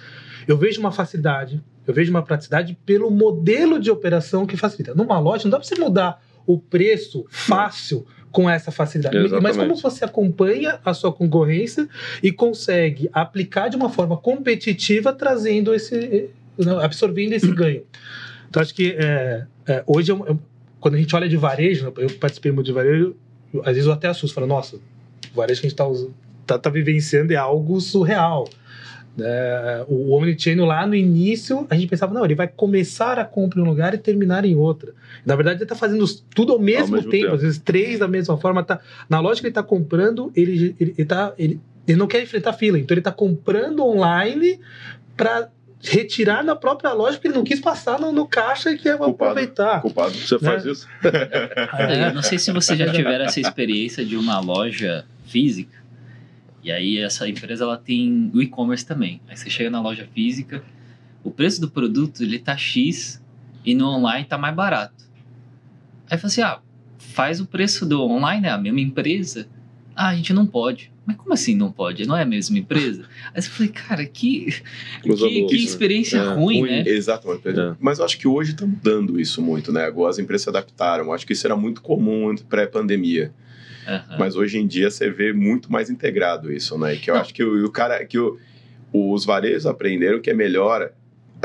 eu 0.48 0.58
vejo 0.58 0.80
uma 0.80 0.92
facilidade, 0.92 1.62
eu 1.86 1.94
vejo 1.94 2.12
uma 2.12 2.22
praticidade 2.22 2.78
pelo 2.86 3.10
modelo 3.10 3.80
de 3.80 3.90
operação 3.90 4.46
que 4.46 4.56
facilita. 4.56 4.94
Numa 4.94 5.20
loja, 5.20 5.44
não 5.46 5.52
dá 5.52 5.58
para 5.58 5.68
você 5.68 5.76
mudar 5.76 6.22
o 6.46 6.58
preço 6.58 7.26
fácil 7.30 8.06
com 8.32 8.50
essa 8.50 8.72
facilidade. 8.72 9.18
Exatamente. 9.18 9.44
Mas 9.44 9.58
como 9.58 9.76
você 9.76 10.06
acompanha 10.06 10.80
a 10.86 10.94
sua 10.94 11.12
concorrência 11.12 11.88
e 12.22 12.32
consegue 12.32 13.10
aplicar 13.12 13.68
de 13.68 13.76
uma 13.76 13.90
forma 13.90 14.16
competitiva, 14.18 15.12
trazendo 15.12 15.74
esse. 15.74 16.30
absorvendo 16.82 17.34
esse 17.34 17.50
ganho. 17.54 17.84
Então, 18.50 18.62
acho 18.62 18.74
que 18.74 18.96
é, 18.98 19.46
é, 19.68 19.84
hoje, 19.86 20.12
eu, 20.12 20.26
eu, 20.26 20.40
quando 20.80 20.96
a 20.96 20.98
gente 20.98 21.16
olha 21.16 21.28
de 21.28 21.38
varejo, 21.38 21.94
eu 21.98 22.10
participei 22.12 22.52
muito 22.52 22.68
de 22.68 22.74
varejo, 22.74 23.16
às 23.60 23.74
vezes 23.74 23.86
eu 23.86 23.92
até 23.92 24.08
assusto, 24.08 24.34
falo, 24.34 24.48
nossa, 24.48 24.78
o 24.78 25.36
varejo 25.36 25.62
que 25.62 25.68
a 25.68 25.70
gente 25.70 25.80
está 25.80 26.14
tá, 26.46 26.60
tá 26.60 26.70
vivenciando 26.70 27.34
é 27.34 27.36
algo 27.36 27.80
surreal. 27.82 28.48
É, 29.20 29.84
o 29.88 30.12
Omnichannel 30.12 30.66
lá 30.66 30.86
no 30.86 30.94
início, 30.94 31.66
a 31.70 31.76
gente 31.76 31.90
pensava, 31.90 32.14
não, 32.14 32.24
ele 32.24 32.36
vai 32.36 32.48
começar 32.48 33.18
a 33.18 33.26
compra 33.26 33.60
em 33.60 33.64
um 33.64 33.66
lugar 33.66 33.94
e 33.94 33.98
terminar 33.98 34.46
em 34.46 34.56
outra. 34.56 34.94
Na 35.26 35.36
verdade, 35.36 35.58
ele 35.58 35.64
está 35.64 35.76
fazendo 35.76 36.06
tudo 36.36 36.54
ao 36.54 36.60
mesmo, 36.60 36.96
ao 36.96 37.02
mesmo 37.02 37.10
tempo, 37.10 37.24
tempo, 37.24 37.36
às 37.36 37.42
vezes 37.42 37.58
três 37.58 38.00
da 38.00 38.08
mesma 38.08 38.38
forma. 38.38 38.64
Tá, 38.64 38.80
na 39.10 39.20
lógica 39.20 39.42
que 39.42 39.48
ele 39.48 39.52
está 39.52 39.64
comprando, 39.64 40.32
ele, 40.36 40.76
ele, 40.80 40.94
ele, 40.98 41.06
tá, 41.06 41.34
ele, 41.38 41.60
ele 41.88 41.98
não 41.98 42.06
quer 42.06 42.22
enfrentar 42.22 42.54
fila, 42.54 42.78
então 42.78 42.94
ele 42.94 43.00
está 43.00 43.12
comprando 43.12 43.84
online 43.84 44.60
para 45.16 45.50
retirar 45.90 46.44
na 46.44 46.56
própria 46.56 46.94
loja, 46.94 47.14
porque 47.14 47.28
ele 47.28 47.36
não 47.36 47.44
quis 47.44 47.60
passar 47.60 48.00
no, 48.00 48.12
no 48.12 48.28
caixa 48.28 48.72
e 48.72 48.78
quer 48.78 48.98
culpado, 48.98 49.32
aproveitar. 49.32 49.82
Culpado, 49.82 50.14
você 50.14 50.36
né? 50.36 50.42
faz 50.42 50.66
isso? 50.66 50.88
Eu 52.08 52.14
não 52.14 52.22
sei 52.22 52.38
se 52.38 52.52
você 52.52 52.76
já 52.76 52.92
tiver 52.92 53.22
essa 53.22 53.40
experiência 53.40 54.06
de 54.06 54.16
uma 54.16 54.40
loja 54.40 55.06
física, 55.26 55.78
e 56.64 56.72
aí 56.72 56.98
essa 57.00 57.28
empresa 57.28 57.64
ela 57.64 57.78
tem 57.78 58.32
o 58.34 58.42
e-commerce 58.42 58.86
também. 58.86 59.22
Aí 59.28 59.38
você 59.38 59.50
chega 59.50 59.70
na 59.70 59.82
loja 59.82 60.08
física, 60.14 60.64
o 61.24 61.32
preço 61.32 61.62
do 61.62 61.70
produto 61.70 62.24
ele 62.24 62.40
tá 62.40 62.58
X 62.58 63.22
e 63.66 63.74
no 63.74 63.88
online 63.88 64.26
tá 64.26 64.38
mais 64.38 64.56
barato. 64.56 65.06
Aí 66.10 66.18
fala 66.18 66.28
assim, 66.28 66.42
ah, 66.42 66.60
faz 66.98 67.40
o 67.40 67.46
preço 67.46 67.86
do 67.86 68.02
online, 68.02 68.48
é 68.48 68.52
a 68.52 68.58
mesma 68.58 68.80
empresa. 68.80 69.48
Ah, 69.98 70.10
a 70.10 70.16
gente 70.16 70.32
não 70.32 70.46
pode. 70.46 70.92
Mas 71.04 71.16
como 71.16 71.34
assim 71.34 71.56
não 71.56 71.72
pode? 71.72 72.06
Não 72.06 72.16
é 72.16 72.22
a 72.22 72.26
mesma 72.26 72.60
empresa? 72.60 73.04
Aí 73.34 73.42
eu 73.42 73.44
falei, 73.44 73.72
cara, 73.72 74.06
que, 74.06 74.62
que, 75.02 75.46
que, 75.46 75.56
experiência 75.56 76.18
é, 76.18 76.34
ruim, 76.34 76.60
ruim, 76.60 76.70
né? 76.70 76.84
Exatamente. 76.86 77.48
É. 77.48 77.76
Mas 77.80 77.98
eu 77.98 78.06
acho 78.06 78.18
que 78.20 78.28
hoje 78.28 78.52
está 78.52 78.66
mudando 78.66 79.20
isso 79.20 79.42
muito, 79.42 79.72
né? 79.72 79.86
Agora 79.86 80.12
as 80.12 80.20
empresas 80.20 80.44
se 80.44 80.50
adaptaram. 80.50 81.06
Eu 81.06 81.14
acho 81.14 81.26
que 81.26 81.34
isso 81.34 81.48
era 81.48 81.56
muito 81.56 81.82
comum 81.82 82.36
pré-pandemia. 82.48 83.34
Uhum. 83.88 84.18
Mas 84.20 84.36
hoje 84.36 84.60
em 84.60 84.68
dia 84.68 84.92
você 84.92 85.10
vê 85.10 85.34
muito 85.34 85.72
mais 85.72 85.90
integrado 85.90 86.52
isso, 86.52 86.78
né? 86.78 86.94
E 86.94 87.00
que 87.00 87.10
eu 87.10 87.16
não. 87.16 87.22
acho 87.22 87.34
que 87.34 87.44
o, 87.44 87.66
o 87.66 87.72
cara, 87.72 88.06
que 88.06 88.20
o, 88.20 88.38
os 88.94 89.26
varejos 89.26 89.66
aprenderam 89.66 90.22
que 90.22 90.30
é 90.30 90.34
melhor 90.34 90.92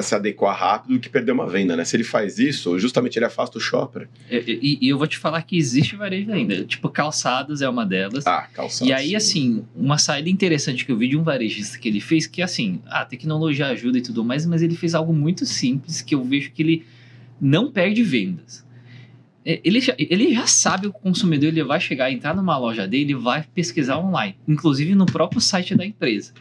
se 0.00 0.14
adequar 0.14 0.57
rápido 0.57 0.94
do 0.94 1.00
que 1.00 1.09
perder 1.09 1.33
uma 1.33 1.46
venda, 1.46 1.76
né? 1.76 1.85
Se 1.85 1.96
ele 1.96 2.05
faz 2.05 2.38
isso, 2.38 2.78
justamente 2.78 3.18
ele 3.18 3.26
afasta 3.26 3.59
o 3.59 3.61
shopper. 3.61 4.09
E, 4.31 4.37
e, 4.37 4.87
e 4.87 4.88
eu 4.88 4.96
vou 4.96 5.07
te 5.07 5.18
falar 5.18 5.42
que 5.42 5.57
existe 5.57 5.96
varejo 5.96 6.33
ainda. 6.33 6.64
Tipo, 6.64 6.88
calçados 6.88 7.61
é 7.61 7.68
uma 7.68 7.85
delas. 7.85 8.26
Ah, 8.26 8.48
calçados. 8.52 8.88
E 8.88 8.92
aí, 8.92 9.14
assim, 9.14 9.64
uma 9.76 9.98
saída 9.98 10.31
interessante 10.31 10.87
que 10.87 10.92
eu 10.92 10.96
vi 10.96 11.09
de 11.09 11.16
um 11.16 11.22
varejista 11.22 11.78
que 11.78 11.88
ele 11.88 12.00
fez, 12.00 12.26
que 12.26 12.40
assim, 12.40 12.81
a 12.87 13.05
tecnologia 13.05 13.66
ajuda 13.66 13.98
e 13.98 14.02
tudo 14.02 14.24
mais, 14.24 14.46
mas 14.46 14.62
ele 14.62 14.76
fez 14.76 14.94
algo 14.94 15.12
muito 15.12 15.44
simples 15.44 16.00
que 16.00 16.14
eu 16.14 16.24
vejo 16.24 16.52
que 16.52 16.62
ele 16.62 16.87
não 17.40 17.70
perde 17.70 18.02
vendas. 18.02 18.64
É, 19.44 19.61
ele 19.64 19.81
já, 19.81 19.94
ele 19.98 20.33
já 20.33 20.46
sabe 20.46 20.87
o 20.87 20.92
consumidor, 20.92 21.48
ele 21.48 21.64
vai 21.64 21.81
chegar, 21.81 22.11
entrar 22.11 22.35
numa 22.35 22.57
loja 22.57 22.87
dele, 22.87 23.14
vai 23.14 23.44
pesquisar 23.55 23.98
online, 23.98 24.37
inclusive 24.46 24.94
no 24.94 25.05
próprio 25.05 25.40
site 25.40 25.74
da 25.74 25.85
empresa. 25.85 26.33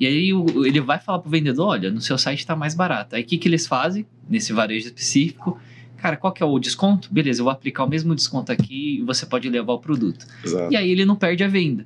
E 0.00 0.06
aí 0.06 0.30
ele 0.66 0.80
vai 0.80 0.98
falar 0.98 1.18
pro 1.18 1.30
vendedor, 1.30 1.68
olha, 1.68 1.90
no 1.90 2.00
seu 2.00 2.16
site 2.16 2.38
está 2.38 2.56
mais 2.56 2.74
barato. 2.74 3.14
Aí 3.14 3.22
o 3.22 3.26
que, 3.26 3.36
que 3.36 3.46
eles 3.46 3.66
fazem, 3.66 4.06
nesse 4.28 4.50
varejo 4.50 4.86
específico? 4.86 5.60
Cara, 5.98 6.16
qual 6.16 6.32
que 6.32 6.42
é 6.42 6.46
o 6.46 6.58
desconto? 6.58 7.12
Beleza, 7.12 7.40
eu 7.40 7.44
vou 7.44 7.52
aplicar 7.52 7.84
o 7.84 7.88
mesmo 7.88 8.14
desconto 8.14 8.50
aqui 8.50 9.00
e 9.00 9.02
você 9.02 9.26
pode 9.26 9.46
levar 9.50 9.74
o 9.74 9.78
produto. 9.78 10.26
Exato. 10.42 10.72
E 10.72 10.76
aí 10.76 10.90
ele 10.90 11.04
não 11.04 11.14
perde 11.14 11.44
a 11.44 11.48
venda. 11.48 11.84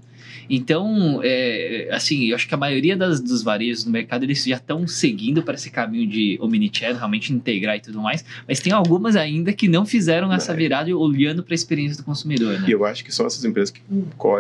Então, 0.48 1.20
é, 1.24 1.88
assim, 1.90 2.26
eu 2.26 2.36
acho 2.36 2.46
que 2.46 2.54
a 2.54 2.56
maioria 2.56 2.96
das, 2.96 3.20
dos 3.20 3.42
varejos 3.42 3.84
no 3.84 3.90
mercado, 3.90 4.24
eles 4.24 4.44
já 4.44 4.56
estão 4.56 4.86
seguindo 4.86 5.42
para 5.42 5.54
esse 5.54 5.70
caminho 5.70 6.06
de 6.08 6.38
omnichannel, 6.40 6.96
realmente 6.96 7.32
integrar 7.32 7.76
e 7.76 7.80
tudo 7.80 8.00
mais, 8.00 8.24
mas 8.46 8.60
tem 8.60 8.72
algumas 8.72 9.16
ainda 9.16 9.52
que 9.52 9.66
não 9.66 9.86
fizeram 9.86 10.32
essa 10.32 10.52
é. 10.52 10.56
virada 10.56 10.94
olhando 10.96 11.42
para 11.42 11.54
a 11.54 11.56
experiência 11.56 11.96
do 11.96 12.04
consumidor, 12.04 12.60
né? 12.60 12.68
E 12.68 12.72
eu 12.72 12.84
acho 12.84 13.04
que 13.04 13.12
são 13.12 13.26
essas 13.26 13.44
empresas 13.44 13.70
que 13.70 13.80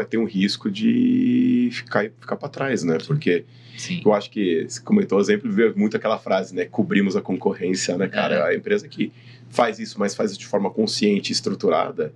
têm 0.08 0.20
um 0.20 0.26
risco 0.26 0.70
de 0.70 1.70
ficar, 1.72 2.04
ficar 2.20 2.36
para 2.36 2.48
trás, 2.48 2.84
né? 2.84 2.98
Porque 3.06 3.38
Sim. 3.38 3.63
Eu 4.04 4.12
acho 4.12 4.30
que, 4.30 4.66
você 4.68 4.80
comentou 4.80 5.18
o 5.18 5.20
exemplo, 5.20 5.50
veio 5.50 5.76
muito 5.76 5.96
aquela 5.96 6.18
frase, 6.18 6.54
né? 6.54 6.64
Cobrimos 6.64 7.16
a 7.16 7.20
concorrência, 7.20 7.96
né, 7.96 8.08
cara? 8.08 8.36
É. 8.36 8.42
A 8.48 8.54
empresa 8.54 8.88
que 8.88 9.12
faz 9.48 9.78
isso, 9.78 9.98
mas 9.98 10.14
faz 10.14 10.30
isso 10.30 10.40
de 10.40 10.46
forma 10.46 10.70
consciente 10.70 11.30
e 11.30 11.32
estruturada, 11.32 12.12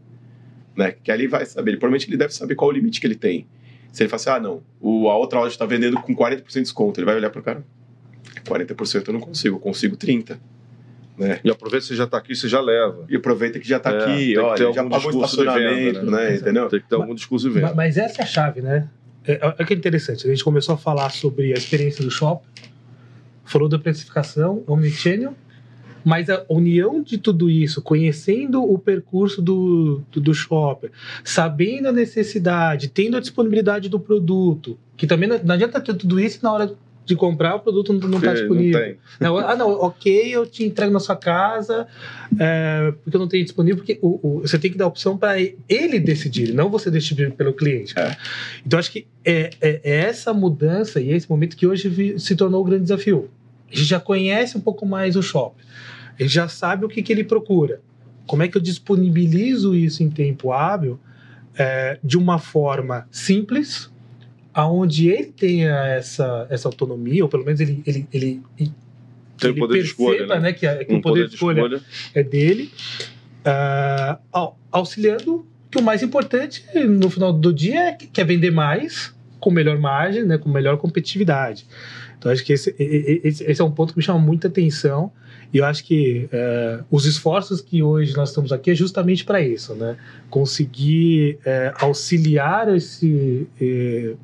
né? 0.77 0.93
Que 1.03 1.11
ali 1.11 1.27
vai 1.27 1.45
saber, 1.47 1.73
ele, 1.73 1.79
provavelmente 1.79 2.09
ele 2.09 2.17
deve 2.17 2.33
saber 2.33 2.55
qual 2.55 2.71
o 2.71 2.73
limite 2.73 3.01
que 3.01 3.07
ele 3.07 3.17
tem. 3.17 3.47
Se 3.93 4.03
ele 4.03 4.09
fala 4.09 4.21
assim, 4.21 4.31
ah, 4.31 4.41
não, 4.41 4.63
o, 4.81 5.09
a 5.09 5.17
outra 5.17 5.41
loja 5.41 5.55
está 5.55 5.67
vendendo 5.67 6.01
com 6.01 6.15
40% 6.15 6.45
de 6.45 6.61
desconto, 6.61 7.01
ele 7.01 7.07
vai 7.07 7.17
olhar 7.17 7.31
para 7.31 7.41
o 7.41 7.43
cara, 7.43 7.65
40% 8.45 9.09
eu 9.09 9.13
não 9.13 9.21
consigo, 9.21 9.57
eu 9.57 9.61
consigo 9.61 9.97
30%. 9.97 10.39
Né? 11.19 11.41
E 11.43 11.51
aproveita 11.51 11.83
que 11.83 11.89
você 11.89 11.97
já 11.97 12.05
está 12.05 12.17
aqui, 12.17 12.37
você 12.37 12.49
já 12.49 12.61
leva. 12.61 13.05
E 13.09 13.17
aproveita 13.17 13.59
que 13.59 13.67
já 13.69 13.79
está 13.79 13.91
é, 13.91 13.99
aqui, 13.99 14.39
olha, 14.39 14.73
já 14.73 14.85
pagou 14.85 15.13
o 15.13 15.25
estacionamento, 15.25 16.01
venda, 16.01 16.11
né? 16.13 16.31
né? 16.31 16.37
Entendeu? 16.37 16.69
Tem 16.69 16.81
que 16.81 16.89
ter 16.89 16.95
algum 16.95 17.13
discurso 17.13 17.49
de 17.49 17.55
venda. 17.55 17.75
Mas 17.75 17.97
essa 17.97 18.23
é 18.23 18.25
a 18.25 18.27
chave, 18.27 18.61
né? 18.63 18.89
É, 19.25 19.55
é 19.59 19.65
que 19.65 19.75
é 19.75 19.77
interessante, 19.77 20.27
a 20.27 20.31
gente 20.31 20.45
começou 20.45 20.75
a 20.75 20.79
falar 20.79 21.11
sobre 21.11 21.53
a 21.53 21.57
experiência 21.57 22.05
do 22.05 22.11
shopping, 22.11 22.47
falou 23.45 23.69
da 23.69 23.79
precificação, 23.79 24.63
omnichannel, 24.67 25.35
mas 26.05 26.31
a 26.31 26.45
união 26.49 27.03
de 27.03 27.19
tudo 27.19 27.51
isso, 27.51 27.83
conhecendo 27.83 28.63
o 28.63 28.79
percurso 28.79 29.43
do, 29.43 30.03
do, 30.11 30.21
do 30.21 30.35
shopper, 30.35 30.91
sabendo 31.25 31.89
a 31.89 31.93
necessidade, 31.93 32.89
tendo 32.89 33.17
a 33.17 33.21
disponibilidade 33.21 33.89
do 33.89 34.01
produto, 34.01 34.79
que 34.97 35.07
também 35.07 35.29
não 35.29 35.55
adianta 35.55 35.81
ter 35.81 35.95
tudo 35.95 36.19
isso 36.19 36.41
na 36.43 36.53
hora 36.53 36.75
de 37.09 37.17
comprar, 37.17 37.57
o 37.57 37.61
produto 37.61 37.93
não 37.93 38.19
está 38.19 38.35
disponível. 38.35 38.97
Não. 39.19 39.35
Não, 39.35 39.39
ah, 39.39 39.57
não, 39.57 39.71
ok, 39.71 40.29
eu 40.29 40.47
te 40.47 40.63
entrego 40.63 40.93
na 40.93 41.01
sua 41.01 41.17
casa, 41.17 41.87
é, 42.39 42.93
porque 43.03 43.17
eu 43.17 43.21
não 43.21 43.27
tenho 43.27 43.43
disponível, 43.43 43.79
porque 43.79 43.99
o, 44.03 44.21
o, 44.23 44.41
você 44.43 44.59
tem 44.59 44.71
que 44.71 44.77
dar 44.77 44.87
opção 44.87 45.17
para 45.17 45.41
ele 45.41 45.99
decidir, 45.99 46.53
não 46.53 46.69
você 46.69 46.91
decidir 46.91 47.33
pelo 47.33 47.55
cliente. 47.55 47.99
É. 47.99 48.15
Então, 48.65 48.79
acho 48.79 48.93
que 48.93 49.07
é, 49.25 49.51
é, 49.61 49.81
é 49.83 49.97
essa 50.01 50.35
mudança 50.35 51.01
e 51.01 51.11
esse 51.11 51.29
momento 51.29 51.57
que 51.57 51.67
hoje 51.67 51.89
vi- 51.89 52.21
se 52.21 52.37
tornou 52.37 52.61
o 52.61 52.65
grande 52.65 52.83
desafio. 52.83 53.31
A 53.71 53.75
gente 53.75 53.89
já 53.89 53.99
conhece 53.99 54.57
um 54.57 54.61
pouco 54.61 54.85
mais 54.85 55.17
o 55.17 55.23
shopping, 55.23 55.63
a 56.19 56.23
gente 56.23 56.33
já 56.35 56.47
sabe 56.49 56.85
o 56.85 56.89
que, 56.89 57.03
que 57.03 57.13
ele 57.13 57.25
procura. 57.25 57.81
Como 58.27 58.43
é 58.43 58.49
que 58.49 58.59
eu 58.59 58.63
disponibilizo 58.63 59.75
isso 59.75 60.03
em 60.03 60.11
tempo 60.11 60.53
hábil 60.53 61.01
é, 61.57 61.99
de 62.05 62.19
uma 62.19 62.39
forma 62.39 63.09
simples, 63.11 63.91
aonde 64.59 65.09
ele 65.09 65.27
tenha 65.27 65.73
essa, 65.87 66.45
essa 66.51 66.67
autonomia, 66.67 67.23
ou 67.23 67.29
pelo 67.29 67.45
menos 67.45 67.61
ele, 67.61 67.81
ele, 67.87 68.09
ele, 68.13 68.43
Tem 69.39 69.51
ele 69.51 69.59
poder 69.61 69.79
de 69.83 69.85
escolha, 69.87 70.19
perceba, 70.19 70.41
né? 70.41 70.53
que, 70.53 70.67
a- 70.67 70.85
que 70.85 70.93
Um 70.93 70.99
o 70.99 71.01
poder 71.01 71.29
de 71.29 71.35
escolha 71.35 71.81
é 72.13 72.23
dele, 72.25 72.69
au- 74.33 74.59
auxiliando 74.73 75.47
que 75.71 75.79
o 75.79 75.83
mais 75.83 76.03
importante 76.03 76.65
no 76.89 77.09
final 77.09 77.33
do 77.33 77.53
dia 77.53 77.91
é 77.91 77.93
que 77.93 78.09
quer 78.09 78.25
vender 78.25 78.51
mais, 78.51 79.15
com 79.39 79.49
melhor 79.51 79.79
margem, 79.79 80.25
né, 80.25 80.39
com 80.39 80.49
melhor 80.49 80.77
competitividade. 80.77 81.65
Então, 82.19 82.33
acho 82.33 82.45
que 82.45 82.53
esse, 82.53 82.75
esse, 82.79 83.45
esse 83.45 83.61
é 83.61 83.65
um 83.65 83.71
ponto 83.71 83.93
que 83.93 83.99
me 83.99 84.03
chama 84.03 84.19
muita 84.19 84.49
atenção. 84.49 85.13
E 85.55 85.59
eu 85.59 85.65
acho 85.65 85.85
que 85.85 86.29
eh, 86.33 86.81
os 86.91 87.07
esforços 87.07 87.61
que 87.61 87.81
hoje 87.83 88.15
nós 88.17 88.31
estamos 88.31 88.51
aqui 88.53 88.73
é 88.73 88.75
justamente 88.75 89.25
para 89.25 89.41
isso, 89.41 89.73
né? 89.75 89.97
Conseguir 90.29 91.39
eh, 91.47 91.73
auxiliar 91.81 92.75
esse, 92.75 93.47
eh, 93.61 94.15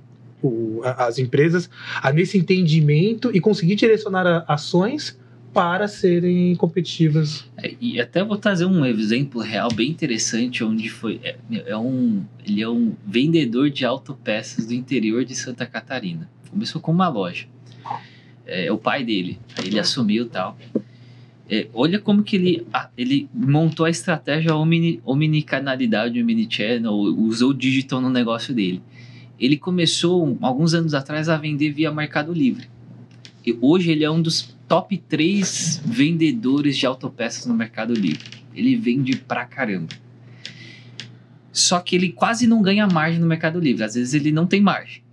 o- 0.47 0.81
as 0.85 1.19
empresas 1.19 1.69
a 2.03 2.13
nesse 2.13 2.37
entendimento 2.39 3.31
e 3.35 3.41
conseguir 3.41 3.75
direcionar 3.77 4.27
a- 4.27 4.45
ações 4.49 5.19
para 5.53 5.87
serem 5.87 6.55
competitivas. 6.57 7.45
É, 7.63 7.75
E 7.81 8.01
até 8.01 8.25
vou 8.25 8.37
trazer 8.37 8.65
um 8.65 8.85
exemplo 8.85 9.41
real 9.41 9.69
bem 9.73 9.89
interessante, 9.91 10.65
onde 10.65 10.89
foi. 10.89 11.21
É, 11.23 11.37
é 11.69 11.77
um, 11.77 12.25
ele 12.45 12.61
é 12.61 12.69
um 12.69 12.93
vendedor 13.07 13.71
de 13.71 13.85
autopeças 13.85 14.67
do 14.67 14.75
interior 14.75 15.25
de 15.25 15.35
Santa 15.37 15.65
Catarina. 15.65 16.29
Começou 16.51 16.81
com 16.81 16.91
uma 16.91 17.09
loja. 17.09 17.47
É, 18.47 18.67
é 18.67 18.73
o 18.73 18.77
pai 18.79 19.05
dele. 19.05 19.39
Aí 19.57 19.69
ele 19.69 19.79
assumiu 19.79 20.27
tal. 20.29 20.59
É, 21.49 21.69
olha 21.75 21.99
como 21.99 22.23
que 22.25 22.37
ele, 22.37 22.67
ele 22.97 23.29
montou 23.33 23.85
a 23.87 23.91
estratégia 23.91 24.55
omni, 24.57 25.01
omnicanalidade, 25.05 26.21
omnichannel, 26.21 26.93
usou 26.95 27.51
o 27.51 27.55
digital 27.55 28.01
no 28.01 28.11
negócio 28.11 28.53
dele. 28.55 28.83
Ele 29.39 29.57
começou, 29.57 30.37
alguns 30.41 30.75
anos 30.75 30.95
atrás, 30.95 31.29
a 31.29 31.37
vender 31.37 31.71
via 31.71 31.93
Mercado 31.93 32.33
Livre. 32.33 32.69
E 33.45 33.57
hoje 33.61 33.91
ele 33.91 34.05
é 34.05 34.11
um 34.11 34.23
dos 34.23 34.57
top 34.67 34.97
3 34.97 35.83
vendedores 35.85 36.77
de 36.77 36.87
autopeças 36.87 37.47
no 37.47 37.55
Mercado 37.55 37.93
Livre. 37.93 38.43
Ele 38.55 38.77
vende 38.77 39.17
pra 39.17 39.45
caramba. 39.45 39.95
Só 41.53 41.79
que 41.79 41.95
ele 41.95 42.11
quase 42.11 42.47
não 42.47 42.63
ganha 42.63 42.87
margem 42.87 43.21
no 43.21 43.27
Mercado 43.27 43.61
Livre. 43.61 43.85
Às 43.85 43.95
vezes 43.95 44.15
ele 44.15 44.33
não 44.33 44.47
tem 44.47 44.61
margem. 44.61 45.04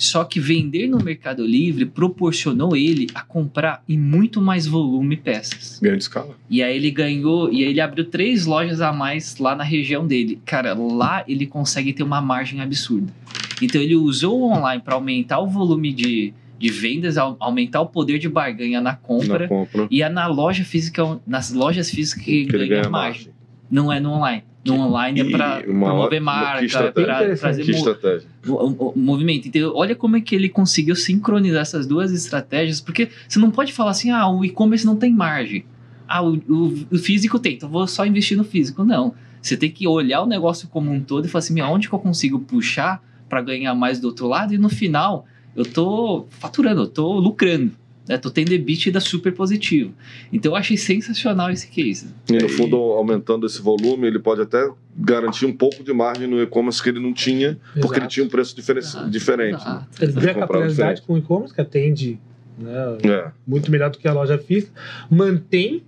Só 0.00 0.22
que 0.22 0.38
vender 0.38 0.86
no 0.86 1.02
Mercado 1.02 1.44
Livre 1.44 1.84
proporcionou 1.84 2.76
ele 2.76 3.08
a 3.12 3.20
comprar 3.20 3.82
em 3.88 3.98
muito 3.98 4.40
mais 4.40 4.64
volume 4.64 5.16
peças. 5.16 5.80
Ganho 5.82 5.96
de 5.96 6.02
escala. 6.04 6.36
E 6.48 6.62
aí 6.62 6.76
ele 6.76 6.88
ganhou, 6.92 7.52
e 7.52 7.64
aí 7.64 7.70
ele 7.70 7.80
abriu 7.80 8.04
três 8.04 8.46
lojas 8.46 8.80
a 8.80 8.92
mais 8.92 9.36
lá 9.38 9.56
na 9.56 9.64
região 9.64 10.06
dele. 10.06 10.40
Cara, 10.44 10.72
lá 10.72 11.24
ele 11.26 11.46
consegue 11.46 11.92
ter 11.92 12.04
uma 12.04 12.20
margem 12.20 12.60
absurda. 12.60 13.12
Então 13.60 13.80
ele 13.80 13.96
usou 13.96 14.38
o 14.40 14.52
online 14.52 14.80
para 14.80 14.94
aumentar 14.94 15.40
o 15.40 15.48
volume 15.48 15.92
de, 15.92 16.32
de 16.60 16.68
vendas, 16.70 17.18
au- 17.18 17.36
aumentar 17.40 17.80
o 17.80 17.86
poder 17.86 18.20
de 18.20 18.28
barganha 18.28 18.80
na 18.80 18.94
compra. 18.94 19.40
Na 19.40 19.48
compra. 19.48 19.88
E 19.90 20.00
é 20.00 20.08
na 20.08 20.28
loja 20.28 20.62
física, 20.64 21.20
nas 21.26 21.52
lojas 21.52 21.90
físicas 21.90 22.24
que, 22.24 22.46
Que 22.46 22.54
ele 22.54 22.68
ganha, 22.68 22.82
ganha 22.82 22.88
margem. 22.90 23.12
margem. 23.26 23.32
Não 23.68 23.92
é 23.92 23.98
no 23.98 24.12
online. 24.12 24.44
No 24.68 24.80
online 24.86 25.20
é 25.20 25.24
para 25.30 25.62
promover 25.90 26.20
marca, 26.20 26.62
para 27.06 27.16
trazer 27.36 27.62
Que 27.64 27.70
estratégia. 27.78 28.28
o, 28.46 28.52
o- 28.52 28.92
o 28.94 28.98
movimento. 28.98 29.48
Então, 29.48 29.72
olha 29.74 29.94
como 29.94 30.16
é 30.16 30.20
que 30.20 30.34
ele 30.34 30.48
conseguiu 30.48 30.94
sincronizar 30.96 31.62
essas 31.62 31.86
duas 31.86 32.12
estratégias, 32.12 32.80
porque 32.80 33.08
você 33.28 33.38
não 33.38 33.50
pode 33.50 33.72
falar 33.72 33.90
assim, 33.92 34.10
ah, 34.10 34.28
o 34.28 34.44
e-commerce 34.44 34.84
não 34.86 34.96
tem 34.96 35.12
margem. 35.12 35.64
Ah, 36.06 36.22
o, 36.22 36.36
o- 36.48 36.86
o 36.92 36.98
físico 36.98 37.38
tem, 37.38 37.54
então 37.54 37.68
vou 37.68 37.86
só 37.86 38.04
investir 38.06 38.36
no 38.36 38.44
físico. 38.44 38.84
Não. 38.84 39.14
Você 39.42 39.56
tem 39.56 39.70
que 39.70 39.86
olhar 39.86 40.22
o 40.22 40.26
negócio 40.26 40.68
como 40.68 40.90
um 40.92 41.00
todo 41.00 41.26
e 41.26 41.28
falar 41.28 41.40
assim, 41.40 41.54
"Meu, 41.54 41.66
onde 41.66 41.88
que 41.88 41.94
eu 41.94 41.98
consigo 41.98 42.38
puxar 42.40 43.02
para 43.28 43.40
ganhar 43.42 43.74
mais 43.74 44.00
do 44.00 44.06
outro 44.08 44.26
lado? 44.26 44.52
E 44.54 44.58
no 44.58 44.68
final, 44.68 45.26
eu 45.54 45.64
tô 45.64 46.26
faturando, 46.30 46.82
eu 46.82 46.86
tô 46.88 47.12
lucrando. 47.18 47.70
Né? 48.08 48.16
Tô 48.18 48.30
tendo 48.30 48.52
EBITDA 48.52 48.98
super 49.00 49.32
positivo. 49.34 49.92
Então 50.32 50.52
eu 50.52 50.56
achei 50.56 50.76
sensacional 50.76 51.50
esse 51.50 51.68
case. 51.68 52.06
E 52.28 52.32
no 52.32 52.46
e- 52.46 52.48
fundo, 52.48 52.76
aumentando 52.76 53.46
esse 53.46 53.60
volume, 53.60 54.06
ele 54.06 54.18
pode 54.18 54.40
até 54.40 54.68
garantir 54.96 55.44
um 55.46 55.52
pouco 55.52 55.84
de 55.84 55.92
margem 55.92 56.26
no 56.26 56.40
e-commerce 56.42 56.82
que 56.82 56.88
ele 56.88 57.00
não 57.00 57.12
tinha, 57.12 57.58
porque 57.74 57.86
ele 57.94 57.96
Exato. 57.98 58.08
tinha 58.08 58.26
um 58.26 58.28
preço 58.28 58.56
diferen- 58.56 58.78
Exato, 58.82 59.10
diferente. 59.10 59.60
exato. 59.60 59.86
Ele 60.02 60.12
vê 60.12 60.30
a 60.30 60.34
capilaridade 60.34 60.74
diferente. 60.74 61.02
com 61.02 61.12
o 61.14 61.18
e-commerce, 61.18 61.54
que 61.54 61.60
atende 61.60 62.18
né, 62.58 62.72
É. 63.04 63.30
muito 63.46 63.70
melhor 63.70 63.90
do 63.90 63.98
que 63.98 64.08
a 64.08 64.12
loja 64.12 64.36
física, 64.38 64.72
mantém 65.10 65.82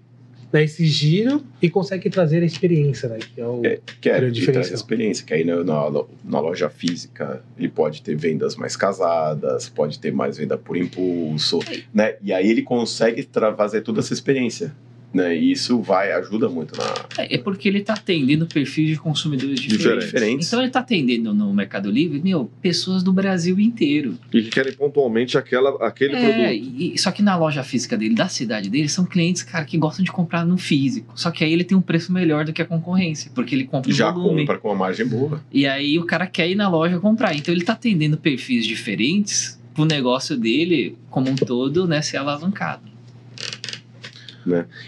né, 0.52 0.64
esse 0.64 0.84
giro 0.86 1.42
e 1.62 1.70
consegue 1.70 2.10
trazer 2.10 2.42
a 2.42 2.46
experiência, 2.46 3.08
né? 3.08 3.18
Que 3.18 3.40
é 3.40 3.46
o... 3.46 3.64
É, 3.64 3.78
que 4.00 4.10
é 4.10 4.18
Grande 4.18 4.40
e 4.40 4.44
traz 4.44 4.66
diferencial. 4.66 4.74
experiência, 4.74 5.24
que 5.24 5.34
aí 5.34 5.44
na, 5.44 5.62
na, 5.62 6.04
na 6.24 6.40
loja 6.40 6.68
física 6.68 7.42
ele 7.58 7.68
pode 7.68 8.02
ter 8.02 8.16
vendas 8.16 8.56
mais 8.56 8.76
casadas, 8.76 9.68
pode 9.68 9.98
ter 9.98 10.12
mais 10.12 10.36
venda 10.38 10.58
por 10.58 10.76
impulso, 10.76 11.60
né? 11.94 12.16
E 12.22 12.32
aí 12.32 12.50
ele 12.50 12.62
consegue 12.62 13.28
fazer 13.56 13.82
toda 13.82 14.00
essa 14.00 14.12
experiência, 14.12 14.74
né? 15.12 15.36
E 15.36 15.52
isso 15.52 15.80
vai, 15.80 16.12
ajuda 16.12 16.48
muito 16.48 16.76
na 16.76 16.84
É, 17.18 17.34
é 17.34 17.38
porque 17.38 17.68
ele 17.68 17.80
tá 17.80 17.94
atendendo 17.94 18.46
perfis 18.46 18.88
de 18.90 18.96
consumidores 18.96 19.58
diferentes. 19.58 19.78
Diferente. 19.86 20.04
diferentes. 20.06 20.46
Então 20.46 20.60
ele 20.60 20.70
tá 20.70 20.80
atendendo 20.80 21.34
no 21.34 21.52
Mercado 21.52 21.90
Livre, 21.90 22.20
meu, 22.22 22.50
pessoas 22.62 23.02
do 23.02 23.12
Brasil 23.12 23.58
inteiro. 23.58 24.16
E 24.32 24.42
que 24.42 24.50
querem 24.50 24.72
pontualmente 24.72 25.36
aquela, 25.36 25.70
aquele 25.86 26.14
É, 26.14 26.20
produto. 26.20 26.74
e, 26.78 26.98
só 26.98 27.10
que 27.10 27.22
na 27.22 27.36
loja 27.36 27.62
física 27.62 27.96
dele, 27.96 28.14
da 28.14 28.28
cidade 28.28 28.70
dele, 28.70 28.88
são 28.88 29.04
clientes, 29.04 29.42
cara, 29.42 29.64
que 29.64 29.76
gostam 29.76 30.04
de 30.04 30.12
comprar 30.12 30.44
no 30.46 30.56
físico. 30.56 31.12
Só 31.16 31.30
que 31.30 31.42
aí 31.44 31.52
ele 31.52 31.64
tem 31.64 31.76
um 31.76 31.82
preço 31.82 32.12
melhor 32.12 32.44
do 32.44 32.52
que 32.52 32.62
a 32.62 32.66
concorrência, 32.66 33.30
porque 33.34 33.54
ele 33.54 33.64
compra 33.64 33.90
em 33.90 33.94
já 33.94 34.10
volume. 34.10 34.40
compra 34.42 34.58
com 34.58 34.68
uma 34.68 34.74
margem 34.76 35.06
boa. 35.06 35.42
E 35.52 35.66
aí 35.66 35.98
o 35.98 36.04
cara 36.04 36.26
quer 36.26 36.48
ir 36.48 36.54
na 36.54 36.68
loja 36.68 36.98
comprar. 37.00 37.34
Então 37.34 37.52
ele 37.52 37.64
tá 37.64 37.72
atendendo 37.72 38.16
perfis 38.16 38.66
diferentes 38.66 39.58
pro 39.74 39.84
negócio 39.84 40.36
dele, 40.36 40.96
como 41.08 41.30
um 41.30 41.36
todo, 41.36 41.86
né, 41.86 42.02
ser 42.02 42.16
alavancado. 42.16 42.89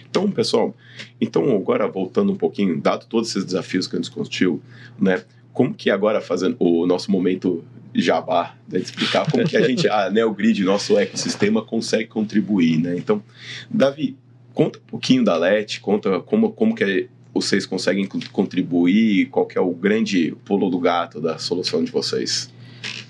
Então, 0.09 0.31
pessoal, 0.31 0.75
então 1.21 1.55
agora 1.55 1.87
voltando 1.89 2.33
um 2.33 2.37
pouquinho, 2.37 2.81
dado 2.81 3.07
todos 3.07 3.31
esses 3.31 3.45
desafios 3.45 3.87
que 3.87 3.97
a 3.97 3.99
gente 3.99 4.07
discutiu, 4.07 4.63
né? 4.99 5.23
Como 5.53 5.75
que 5.75 5.91
agora 5.91 6.21
fazendo 6.21 6.57
o 6.59 6.87
nosso 6.87 7.11
momento 7.11 7.63
jabá, 7.95 8.55
né, 8.67 8.79
de 8.79 8.87
explicar 8.87 9.31
como 9.31 9.45
que 9.47 9.57
a 9.57 9.67
gente, 9.67 9.87
a 9.91 10.09
NeoGrid, 10.11 10.65
nosso 10.65 10.99
ecossistema, 10.99 11.63
consegue 11.63 12.09
contribuir, 12.09 12.79
né? 12.79 12.97
Então, 12.97 13.23
Davi, 13.71 14.17
conta 14.55 14.79
um 14.79 14.83
pouquinho 14.87 15.25
da 15.25 15.37
LET, 15.37 15.81
conta 15.81 16.21
como, 16.21 16.53
como 16.53 16.75
que 16.75 17.09
vocês 17.35 17.67
conseguem 17.67 18.07
con- 18.07 18.21
contribuir, 18.33 19.27
qual 19.27 19.47
que 19.47 19.57
é 19.57 19.61
o 19.61 19.73
grande 19.73 20.35
pulo 20.45 20.71
do 20.71 20.79
gato 20.79 21.21
da 21.21 21.39
solução 21.39 21.83
de 21.83 21.91
vocês. 21.91 22.53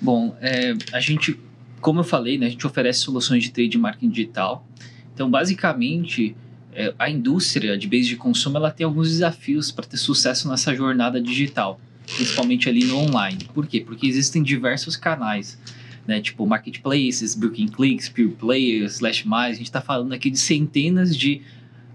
Bom, 0.01 0.37
é, 0.41 0.75
a 0.93 1.01
gente, 1.01 1.39
como 1.81 2.01
eu 2.01 2.05
falei, 2.05 2.39
né, 2.39 2.47
a 2.47 2.51
gente 2.51 2.67
oferece 2.67 3.01
soluções 3.01 3.43
de 3.45 3.51
trade 3.51 3.79
marketing 3.79 4.11
digital. 4.11 4.67
Então, 5.15 5.31
basicamente, 5.31 6.35
é, 6.73 6.95
a 6.99 7.11
indústria 7.11 7.77
de 7.77 7.87
bens 7.87 8.07
de 8.07 8.17
consumo 8.17 8.57
ela 8.57 8.71
tem 8.71 8.85
alguns 8.85 9.11
desafios 9.11 9.71
para 9.71 9.85
ter 9.85 9.99
sucesso 9.99 10.49
nessa 10.49 10.75
jornada 10.75 11.21
digital, 11.21 11.79
principalmente 12.17 12.69
ali 12.69 12.85
no 12.85 12.97
online. 12.97 13.39
Por 13.53 13.67
quê? 13.67 13.81
Porque 13.81 14.07
existem 14.07 14.43
diversos 14.43 14.97
canais, 14.97 15.59
né, 16.07 16.21
tipo 16.21 16.47
marketplaces, 16.47 17.35
booking 17.35 17.69
clicks, 17.69 18.09
pure 18.09 18.29
players, 18.29 18.95
slash 18.95 19.29
mais. 19.29 19.55
A 19.55 19.59
gente 19.59 19.67
está 19.67 19.81
falando 19.81 20.13
aqui 20.13 20.31
de 20.31 20.39
centenas 20.39 21.17
de 21.17 21.43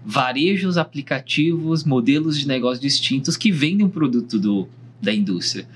varejos, 0.04 0.78
aplicativos, 0.78 1.84
modelos 1.84 2.38
de 2.38 2.46
negócio 2.46 2.80
distintos 2.80 3.36
que 3.36 3.50
vendem 3.50 3.84
um 3.84 3.90
produto 3.90 4.38
do, 4.38 4.68
da 5.02 5.12
indústria. 5.12 5.68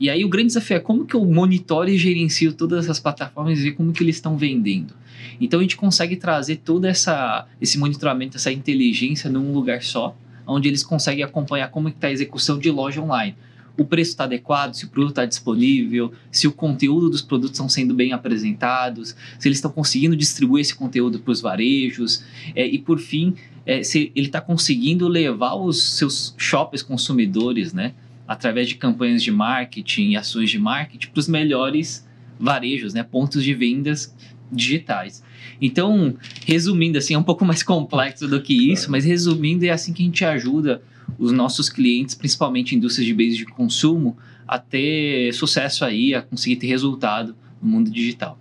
E 0.00 0.10
aí 0.10 0.24
o 0.24 0.28
grande 0.28 0.48
desafio 0.48 0.76
é 0.76 0.80
como 0.80 1.06
que 1.06 1.14
eu 1.14 1.24
monitoro 1.24 1.88
e 1.88 1.96
gerencio 1.96 2.52
todas 2.52 2.84
essas 2.84 3.00
plataformas 3.00 3.58
e 3.58 3.62
ver 3.62 3.72
como 3.72 3.92
que 3.92 4.02
eles 4.02 4.16
estão 4.16 4.36
vendendo. 4.36 4.94
Então 5.40 5.60
a 5.60 5.62
gente 5.62 5.76
consegue 5.76 6.16
trazer 6.16 6.56
todo 6.56 6.84
essa, 6.84 7.46
esse 7.60 7.78
monitoramento, 7.78 8.36
essa 8.36 8.52
inteligência 8.52 9.30
num 9.30 9.52
lugar 9.52 9.82
só, 9.82 10.16
onde 10.46 10.68
eles 10.68 10.82
conseguem 10.82 11.22
acompanhar 11.22 11.68
como 11.68 11.88
está 11.88 12.08
a 12.08 12.12
execução 12.12 12.58
de 12.58 12.70
loja 12.70 13.00
online. 13.00 13.36
O 13.76 13.84
preço 13.84 14.10
está 14.10 14.24
adequado, 14.24 14.74
se 14.74 14.86
o 14.86 14.88
produto 14.88 15.12
está 15.12 15.24
disponível, 15.24 16.12
se 16.32 16.48
o 16.48 16.52
conteúdo 16.52 17.08
dos 17.08 17.22
produtos 17.22 17.52
estão 17.52 17.68
sendo 17.68 17.94
bem 17.94 18.12
apresentados, 18.12 19.14
se 19.38 19.46
eles 19.46 19.58
estão 19.58 19.70
conseguindo 19.70 20.16
distribuir 20.16 20.62
esse 20.62 20.74
conteúdo 20.74 21.20
para 21.20 21.30
os 21.30 21.40
varejos, 21.40 22.24
é, 22.56 22.66
e 22.66 22.76
por 22.76 22.98
fim, 22.98 23.34
é, 23.64 23.84
se 23.84 24.10
ele 24.16 24.26
está 24.26 24.40
conseguindo 24.40 25.06
levar 25.06 25.54
os 25.54 25.96
seus 25.96 26.34
shoppers 26.36 26.82
consumidores, 26.82 27.72
né, 27.72 27.94
através 28.26 28.68
de 28.68 28.74
campanhas 28.74 29.22
de 29.22 29.30
marketing 29.30 30.10
e 30.10 30.16
ações 30.16 30.50
de 30.50 30.58
marketing 30.58 31.08
para 31.10 31.20
os 31.20 31.28
melhores 31.28 32.04
varejos, 32.38 32.92
né, 32.92 33.04
pontos 33.04 33.44
de 33.44 33.54
vendas 33.54 34.12
digitais. 34.50 35.22
Então, 35.60 36.14
resumindo 36.46 36.98
assim, 36.98 37.14
é 37.14 37.18
um 37.18 37.22
pouco 37.22 37.44
mais 37.44 37.62
complexo 37.64 38.28
do 38.28 38.40
que 38.40 38.72
isso, 38.72 38.90
mas 38.90 39.04
resumindo, 39.04 39.64
é 39.64 39.70
assim 39.70 39.92
que 39.92 40.02
a 40.02 40.06
gente 40.06 40.24
ajuda 40.24 40.82
os 41.18 41.32
nossos 41.32 41.68
clientes, 41.68 42.14
principalmente 42.14 42.76
indústrias 42.76 43.06
de 43.06 43.14
bens 43.14 43.36
de 43.36 43.44
consumo, 43.44 44.16
a 44.46 44.58
ter 44.58 45.32
sucesso 45.34 45.84
aí, 45.84 46.14
a 46.14 46.22
conseguir 46.22 46.56
ter 46.56 46.66
resultado 46.66 47.34
no 47.60 47.68
mundo 47.68 47.90
digital. 47.90 48.38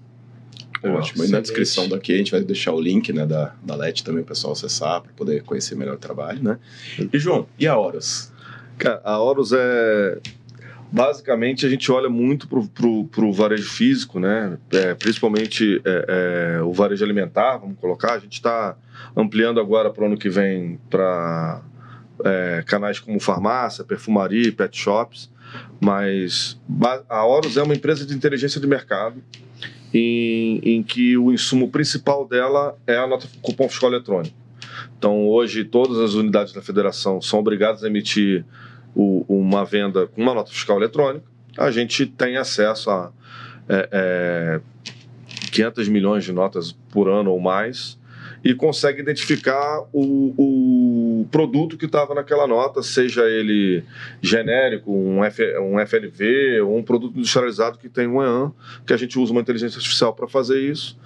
Ótimo. 0.83 1.25
E 1.25 1.27
na 1.27 1.39
descrição 1.39 1.89
daqui 1.89 2.13
a 2.13 2.17
gente 2.17 2.31
vai 2.31 2.41
deixar 2.41 2.71
o 2.71 2.79
link 2.79 3.11
né, 3.11 3.25
da, 3.25 3.55
da 3.63 3.75
LET 3.75 4.03
também 4.03 4.23
para 4.23 4.31
o 4.31 4.35
pessoal 4.35 4.53
acessar, 4.53 5.01
para 5.01 5.11
poder 5.13 5.43
conhecer 5.43 5.75
melhor 5.75 5.95
o 5.95 5.99
trabalho, 5.99 6.41
né? 6.41 6.59
E 7.11 7.17
João, 7.17 7.47
e 7.57 7.67
a 7.67 7.77
Horus? 7.77 8.31
Cara, 8.77 9.01
a 9.03 9.17
Horus 9.19 9.51
é 9.53 10.19
basicamente 10.91 11.65
a 11.65 11.69
gente 11.69 11.91
olha 11.91 12.09
muito 12.09 12.47
para 12.47 13.25
o 13.25 13.33
varejo 13.33 13.69
físico, 13.69 14.19
né? 14.19 14.57
É, 14.71 14.93
principalmente 14.93 15.81
é, 15.85 16.57
é, 16.57 16.61
o 16.61 16.71
varejo 16.73 17.03
alimentar, 17.03 17.57
vamos 17.57 17.77
colocar. 17.79 18.13
A 18.13 18.19
gente 18.19 18.33
está 18.33 18.75
ampliando 19.15 19.59
agora 19.59 19.89
para 19.89 20.03
o 20.03 20.07
ano 20.07 20.17
que 20.17 20.29
vem 20.29 20.79
para 20.89 21.61
é, 22.23 22.63
canais 22.65 22.99
como 22.99 23.19
farmácia, 23.19 23.83
perfumaria, 23.83 24.51
pet 24.51 24.77
shops. 24.77 25.29
Mas 25.79 26.59
a 27.09 27.25
Horus 27.25 27.57
é 27.57 27.63
uma 27.63 27.73
empresa 27.73 28.05
de 28.05 28.13
inteligência 28.13 28.59
de 28.59 28.67
mercado 28.67 29.21
em, 29.93 30.59
em 30.63 30.83
que 30.83 31.17
o 31.17 31.31
insumo 31.31 31.69
principal 31.69 32.27
dela 32.27 32.77
é 32.85 32.97
a 32.97 33.07
nota 33.07 33.27
cupom 33.41 33.69
fiscal 33.69 33.89
eletrônico. 33.89 34.35
Então, 34.97 35.27
hoje, 35.27 35.63
todas 35.63 35.97
as 35.97 36.13
unidades 36.13 36.53
da 36.53 36.61
federação 36.61 37.21
são 37.21 37.39
obrigadas 37.39 37.83
a 37.83 37.87
emitir 37.87 38.45
o, 38.97 39.23
uma 39.29 39.63
venda 39.63 40.07
com 40.07 40.21
uma 40.21 40.33
nota 40.33 40.51
fiscal 40.51 40.77
eletrônica. 40.77 41.25
A 41.55 41.69
gente 41.69 42.07
tem 42.07 42.37
acesso 42.37 42.89
a 42.89 43.11
é, 43.69 43.89
é, 43.91 44.61
500 45.51 45.87
milhões 45.87 46.23
de 46.23 46.33
notas 46.33 46.71
por 46.71 47.07
ano 47.07 47.31
ou 47.31 47.39
mais 47.39 47.97
e 48.43 48.53
consegue 48.53 49.01
identificar 49.01 49.81
o, 49.91 50.33
o 50.37 51.27
produto 51.29 51.77
que 51.77 51.85
estava 51.85 52.13
naquela 52.15 52.47
nota, 52.47 52.81
seja 52.81 53.23
ele 53.25 53.83
genérico, 54.21 54.91
um, 54.91 55.23
F, 55.23 55.43
um 55.59 55.85
FLV 55.85 56.61
ou 56.61 56.77
um 56.77 56.83
produto 56.83 57.17
industrializado 57.17 57.77
que 57.77 57.89
tem 57.89 58.07
um 58.07 58.21
EAN, 58.21 58.51
que 58.85 58.93
a 58.93 58.97
gente 58.97 59.19
usa 59.19 59.31
uma 59.31 59.41
inteligência 59.41 59.77
artificial 59.77 60.13
para 60.13 60.27
fazer 60.27 60.59
isso. 60.59 60.97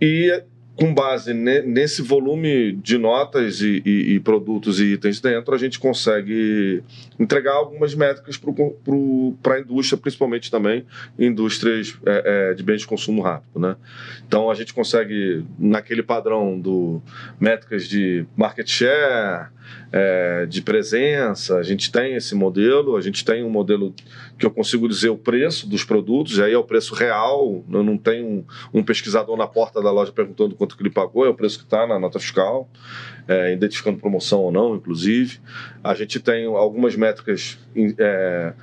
E 0.00 0.42
com 0.76 0.92
base 0.92 1.32
nesse 1.32 2.02
volume 2.02 2.72
de 2.72 2.98
notas 2.98 3.60
e, 3.60 3.80
e, 3.84 4.14
e, 4.14 4.20
produtos 4.20 4.80
e 4.80 4.94
itens 4.94 5.20
dentro, 5.20 5.54
a 5.54 5.58
gente 5.58 5.78
consegue 5.78 6.82
entregar 7.18 7.52
algumas 7.52 7.94
métricas 7.94 8.36
para 9.40 9.54
a 9.54 9.60
indústria, 9.60 9.96
principalmente 9.96 10.50
também 10.50 10.84
indústrias 11.16 11.96
é, 12.04 12.50
é, 12.50 12.54
de 12.54 12.62
bens 12.62 12.80
de 12.80 12.88
consumo 12.88 13.22
rápido. 13.22 13.60
Né? 13.60 13.76
Então, 14.26 14.50
a 14.50 14.54
gente 14.54 14.74
consegue, 14.74 15.44
naquele 15.58 16.02
padrão 16.02 16.58
do 16.58 17.00
métricas 17.38 17.88
de 17.88 18.26
market 18.36 18.68
share, 18.68 19.50
é, 19.92 20.46
de 20.46 20.60
presença, 20.60 21.56
a 21.56 21.62
gente 21.62 21.90
tem 21.90 22.14
esse 22.14 22.34
modelo, 22.34 22.96
a 22.96 23.00
gente 23.00 23.24
tem 23.24 23.44
um 23.44 23.50
modelo 23.50 23.94
que 24.36 24.44
eu 24.44 24.50
consigo 24.50 24.88
dizer 24.88 25.08
o 25.08 25.16
preço 25.16 25.68
dos 25.68 25.84
produtos, 25.84 26.40
aí 26.40 26.52
é 26.52 26.58
o 26.58 26.64
preço 26.64 26.94
real, 26.94 27.64
eu 27.70 27.82
não 27.82 27.96
tenho 27.96 28.26
um, 28.26 28.44
um 28.74 28.82
pesquisador 28.82 29.36
na 29.36 29.46
porta 29.46 29.80
da 29.80 29.92
loja 29.92 30.10
perguntando 30.10 30.56
quanto 30.64 30.76
que 30.76 30.82
ele 30.82 30.90
pagou, 30.90 31.26
é 31.26 31.28
o 31.28 31.34
preço 31.34 31.58
que 31.58 31.64
está 31.64 31.86
na 31.86 31.98
nota 31.98 32.18
fiscal, 32.18 32.68
é, 33.28 33.52
identificando 33.52 33.98
promoção 33.98 34.40
ou 34.40 34.50
não, 34.50 34.74
inclusive. 34.74 35.38
A 35.82 35.94
gente 35.94 36.18
tem 36.18 36.46
algumas 36.46 36.96
métricas 36.96 37.58
é, 37.98 38.54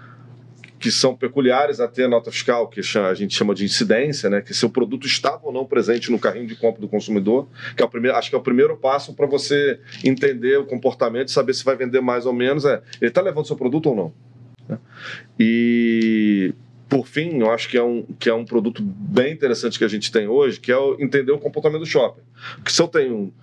que 0.79 0.89
são 0.89 1.15
peculiares 1.15 1.79
a 1.79 1.87
ter 1.87 2.05
a 2.05 2.07
nota 2.07 2.31
fiscal, 2.31 2.67
que 2.67 2.79
a 2.79 3.13
gente 3.13 3.35
chama 3.35 3.53
de 3.53 3.63
incidência, 3.63 4.29
né? 4.29 4.41
que 4.41 4.51
se 4.51 4.65
o 4.65 4.69
produto 4.69 5.05
estava 5.05 5.41
ou 5.43 5.53
não 5.53 5.63
presente 5.63 6.11
no 6.11 6.17
carrinho 6.17 6.47
de 6.47 6.55
compra 6.55 6.81
do 6.81 6.87
consumidor, 6.87 7.47
que 7.77 7.83
é 7.83 7.85
o 7.85 7.89
primeiro, 7.89 8.17
acho 8.17 8.29
que 8.29 8.35
é 8.35 8.39
o 8.39 8.41
primeiro 8.41 8.75
passo 8.75 9.13
para 9.13 9.27
você 9.27 9.79
entender 10.03 10.57
o 10.57 10.65
comportamento 10.65 11.29
saber 11.29 11.53
se 11.53 11.63
vai 11.63 11.75
vender 11.75 12.01
mais 12.01 12.25
ou 12.25 12.33
menos, 12.33 12.65
é 12.65 12.81
ele 12.99 13.09
está 13.09 13.21
levando 13.21 13.45
seu 13.45 13.55
produto 13.55 13.89
ou 13.89 13.95
não. 13.95 14.13
Né? 14.67 14.79
E 15.39 16.53
por 16.91 17.07
fim, 17.07 17.39
eu 17.39 17.49
acho 17.49 17.69
que 17.69 17.77
é, 17.77 17.83
um, 17.83 18.03
que 18.19 18.29
é 18.29 18.33
um 18.33 18.43
produto 18.43 18.83
bem 18.83 19.31
interessante 19.31 19.79
que 19.79 19.85
a 19.85 19.87
gente 19.87 20.11
tem 20.11 20.27
hoje, 20.27 20.59
que 20.59 20.69
é 20.69 20.77
o, 20.77 20.97
entender 20.99 21.31
o 21.31 21.39
comportamento 21.39 21.79
do 21.79 21.85
shopping. 21.85 22.19
Porque 22.55 22.69
se 22.69 22.81
eu 22.81 22.87
tenho, 22.89 23.33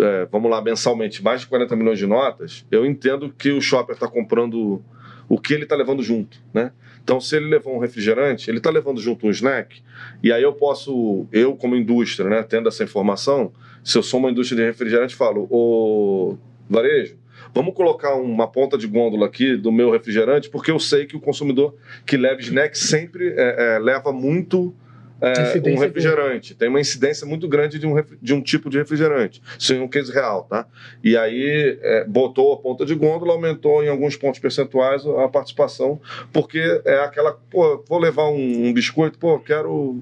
é, 0.00 0.26
vamos 0.26 0.50
lá, 0.50 0.60
mensalmente, 0.60 1.22
mais 1.22 1.42
de 1.42 1.46
40 1.46 1.76
milhões 1.76 1.96
de 1.96 2.08
notas, 2.08 2.66
eu 2.72 2.84
entendo 2.84 3.32
que 3.32 3.52
o 3.52 3.60
shopper 3.60 3.94
está 3.94 4.08
comprando 4.08 4.82
o 5.28 5.38
que 5.38 5.54
ele 5.54 5.62
está 5.62 5.76
levando 5.76 6.02
junto, 6.02 6.38
né? 6.52 6.72
Então, 7.04 7.20
se 7.20 7.36
ele 7.36 7.46
levou 7.46 7.76
um 7.76 7.78
refrigerante, 7.78 8.50
ele 8.50 8.58
está 8.58 8.68
levando 8.68 9.00
junto 9.00 9.28
um 9.28 9.30
snack, 9.30 9.80
e 10.20 10.32
aí 10.32 10.42
eu 10.42 10.52
posso, 10.52 11.24
eu 11.30 11.54
como 11.54 11.76
indústria, 11.76 12.28
né, 12.28 12.42
tendo 12.42 12.68
essa 12.68 12.82
informação, 12.82 13.52
se 13.84 13.96
eu 13.96 14.02
sou 14.02 14.18
uma 14.18 14.30
indústria 14.30 14.56
de 14.60 14.66
refrigerante, 14.66 15.14
falo, 15.14 15.46
ô 15.48 16.36
varejo, 16.68 17.16
vamos 17.54 17.74
colocar 17.74 18.14
uma 18.14 18.46
ponta 18.46 18.76
de 18.76 18.86
gôndola 18.86 19.26
aqui 19.26 19.56
do 19.56 19.72
meu 19.72 19.90
refrigerante, 19.90 20.48
porque 20.48 20.70
eu 20.70 20.78
sei 20.78 21.06
que 21.06 21.16
o 21.16 21.20
consumidor 21.20 21.74
que 22.06 22.16
leva 22.16 22.40
snack 22.40 22.76
sempre 22.78 23.34
é, 23.36 23.76
é, 23.76 23.78
leva 23.78 24.12
muito 24.12 24.74
é, 25.20 25.70
um 25.70 25.78
refrigerante. 25.78 26.54
Tem 26.54 26.68
uma 26.68 26.80
incidência 26.80 27.26
muito 27.26 27.48
grande 27.48 27.78
de 27.78 27.86
um, 27.86 27.94
de 28.22 28.34
um 28.34 28.40
tipo 28.40 28.70
de 28.70 28.78
refrigerante. 28.78 29.42
Isso 29.58 29.72
é 29.72 29.80
um 29.80 29.88
case 29.88 30.12
real, 30.12 30.44
tá? 30.44 30.66
E 31.02 31.16
aí 31.16 31.78
é, 31.82 32.04
botou 32.04 32.52
a 32.52 32.56
ponta 32.56 32.84
de 32.84 32.94
gôndola, 32.94 33.32
aumentou 33.32 33.82
em 33.82 33.88
alguns 33.88 34.16
pontos 34.16 34.38
percentuais 34.38 35.04
a 35.04 35.28
participação, 35.28 36.00
porque 36.32 36.60
é 36.84 37.00
aquela, 37.00 37.32
pô, 37.50 37.84
vou 37.88 37.98
levar 37.98 38.28
um, 38.28 38.66
um 38.66 38.72
biscoito, 38.72 39.18
pô, 39.18 39.38
quero 39.40 40.00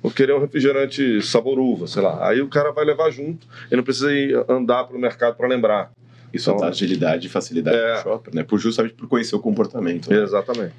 vou 0.00 0.12
querer 0.12 0.32
um 0.32 0.38
refrigerante 0.38 1.20
sabor 1.22 1.58
uva, 1.58 1.86
sei 1.86 2.02
lá. 2.02 2.28
Aí 2.28 2.40
o 2.40 2.48
cara 2.48 2.70
vai 2.70 2.84
levar 2.84 3.10
junto, 3.10 3.46
ele 3.66 3.76
não 3.76 3.84
precisa 3.84 4.12
ir 4.12 4.34
andar 4.48 4.84
para 4.84 4.96
o 4.96 5.00
mercado 5.00 5.36
para 5.36 5.48
lembrar. 5.48 5.90
Isso 6.32 6.50
então, 6.50 6.60
dá 6.60 6.68
agilidade 6.68 7.26
e 7.26 7.30
facilidade 7.30 7.76
é, 7.76 7.80
para 7.80 8.00
o 8.00 8.02
shopper, 8.02 8.34
né? 8.34 8.42
Por 8.42 8.58
justamente 8.58 8.94
por 8.94 9.08
conhecer 9.08 9.34
o 9.34 9.40
comportamento. 9.40 10.10
Né? 10.10 10.22
Exatamente. 10.22 10.74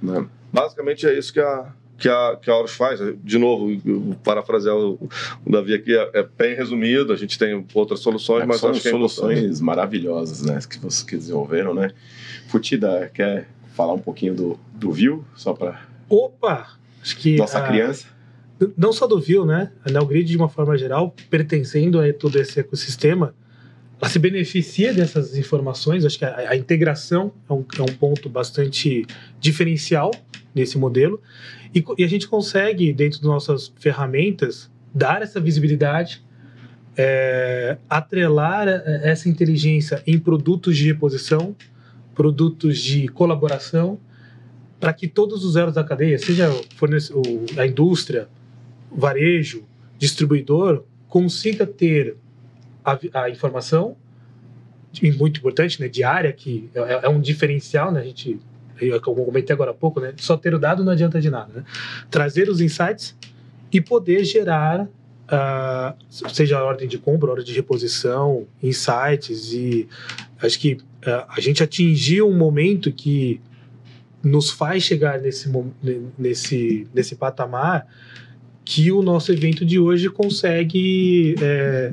Né? 0.00 0.26
Basicamente 0.52 1.06
é 1.06 1.18
isso 1.18 1.32
que 1.32 1.40
a, 1.40 1.72
que 1.98 2.08
a, 2.08 2.36
que 2.40 2.50
a 2.50 2.56
Horus 2.56 2.72
faz. 2.72 3.00
De 3.22 3.38
novo, 3.38 4.14
parafrasear 4.22 4.76
o, 4.76 5.08
o 5.44 5.50
Davi 5.50 5.74
aqui, 5.74 5.96
é, 5.96 6.10
é, 6.14 6.22
bem 6.22 6.54
resumido, 6.54 7.12
a 7.12 7.16
gente 7.16 7.38
tem 7.38 7.64
outras 7.74 8.00
soluções, 8.00 8.42
é, 8.42 8.46
mas 8.46 8.60
são 8.60 8.70
acho 8.70 8.80
que 8.80 8.88
é 8.88 8.90
soluções 8.90 9.60
maravilhosas 9.60 10.42
né, 10.42 10.58
que 10.68 10.78
vocês 10.78 11.02
que 11.02 11.16
desenvolveram, 11.16 11.74
né? 11.74 11.90
Futida, 12.48 13.10
quer 13.12 13.48
falar 13.74 13.94
um 13.94 13.98
pouquinho 13.98 14.34
do, 14.34 14.58
do 14.72 14.92
View, 14.92 15.24
só 15.34 15.52
para... 15.52 15.82
Opa! 16.08 16.68
Acho 17.02 17.16
que... 17.16 17.36
Nossa 17.36 17.58
a, 17.58 17.66
criança. 17.66 18.06
Não 18.76 18.92
só 18.92 19.06
do 19.06 19.20
View, 19.20 19.44
né? 19.44 19.72
A 19.84 19.90
NeoGrid, 19.90 20.28
de 20.28 20.36
uma 20.36 20.48
forma 20.48 20.78
geral, 20.78 21.14
pertencendo 21.28 22.00
a 22.00 22.12
todo 22.12 22.38
esse 22.38 22.60
ecossistema, 22.60 23.34
se 24.08 24.18
beneficia 24.18 24.92
dessas 24.92 25.36
informações. 25.36 26.04
Acho 26.04 26.18
que 26.18 26.24
a, 26.24 26.50
a 26.50 26.56
integração 26.56 27.32
é 27.48 27.52
um, 27.52 27.64
é 27.78 27.82
um 27.82 27.94
ponto 27.96 28.28
bastante 28.28 29.06
diferencial 29.40 30.10
nesse 30.54 30.78
modelo. 30.78 31.20
E, 31.74 31.84
e, 31.98 32.04
a 32.04 32.08
gente 32.08 32.28
consegue, 32.28 32.92
dentro 32.92 33.20
das 33.20 33.28
nossas 33.28 33.72
ferramentas, 33.78 34.70
dar 34.94 35.22
essa 35.22 35.40
visibilidade, 35.40 36.22
é, 36.96 37.76
atrelar 37.90 38.68
é, 38.68 39.00
essa 39.04 39.28
inteligência 39.28 40.02
em 40.06 40.18
produtos 40.18 40.76
de 40.76 40.86
reposição, 40.86 41.56
produtos 42.14 42.78
de 42.78 43.08
colaboração, 43.08 43.98
para 44.78 44.92
que 44.92 45.08
todos 45.08 45.44
os 45.44 45.56
elos 45.56 45.74
da 45.74 45.82
cadeia, 45.82 46.18
seja 46.18 46.50
o, 46.50 47.60
a 47.60 47.66
indústria, 47.66 48.28
varejo, 48.92 49.64
distribuidor, 49.98 50.84
consiga 51.08 51.66
ter 51.66 52.16
a, 52.84 52.98
a 53.22 53.30
informação, 53.30 53.96
muito 55.16 55.38
importante, 55.38 55.80
né, 55.80 55.88
diária, 55.88 56.32
que 56.32 56.70
é, 56.74 57.06
é 57.06 57.08
um 57.08 57.20
diferencial, 57.20 57.90
né, 57.90 58.00
a 58.00 58.04
gente 58.04 58.38
eu 58.80 59.00
comentei 59.00 59.54
agora 59.54 59.70
há 59.70 59.74
pouco, 59.74 60.00
né? 60.00 60.12
Só 60.16 60.36
ter 60.36 60.52
o 60.52 60.58
dado 60.58 60.84
não 60.84 60.92
adianta 60.92 61.20
de 61.20 61.30
nada, 61.30 61.52
né? 61.54 61.64
Trazer 62.10 62.48
os 62.48 62.60
insights 62.60 63.16
e 63.72 63.80
poder 63.80 64.24
gerar, 64.24 64.82
uh, 64.82 65.94
seja 66.10 66.58
a 66.58 66.64
ordem 66.64 66.88
de 66.88 66.98
compra, 66.98 67.28
a 67.28 67.30
ordem 67.30 67.46
de 67.46 67.52
reposição, 67.52 68.46
insights 68.62 69.52
e 69.52 69.88
acho 70.42 70.58
que 70.58 70.74
uh, 70.74 71.24
a 71.28 71.40
gente 71.40 71.62
atingiu 71.62 72.28
um 72.28 72.36
momento 72.36 72.92
que 72.92 73.40
nos 74.22 74.50
faz 74.50 74.82
chegar 74.82 75.20
nesse, 75.20 75.50
nesse, 76.18 76.88
nesse 76.92 77.14
patamar 77.14 77.86
que 78.64 78.90
o 78.90 79.02
nosso 79.02 79.30
evento 79.30 79.64
de 79.64 79.78
hoje 79.78 80.08
consegue 80.08 81.34
é, 81.42 81.92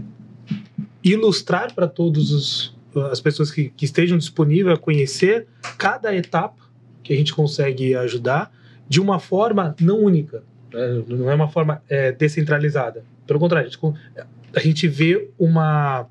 ilustrar 1.04 1.74
para 1.74 1.88
todos 1.88 2.74
as 3.12 3.20
pessoas 3.22 3.50
que, 3.52 3.70
que 3.76 3.86
estejam 3.86 4.18
disponíveis 4.18 4.78
a 4.78 4.80
conhecer 4.80 5.48
cada 5.78 6.14
etapa 6.16 6.62
que 7.04 7.14
a 7.14 7.16
gente 7.16 7.34
consegue 7.34 7.96
ajudar 7.96 8.52
de 8.88 9.00
uma 9.00 9.20
forma 9.20 9.76
não 9.80 10.00
única, 10.04 10.44
né? 10.74 11.04
não 11.08 11.32
é 11.32 11.36
uma 11.36 11.48
forma 11.48 11.82
é, 11.90 12.12
descentralizada. 12.12 13.04
Pelo 13.26 13.40
contrário, 13.40 13.68
a 13.68 13.72
gente, 13.72 14.26
a 14.56 14.60
gente 14.60 14.88
vê 14.88 15.30
uma, 15.40 16.06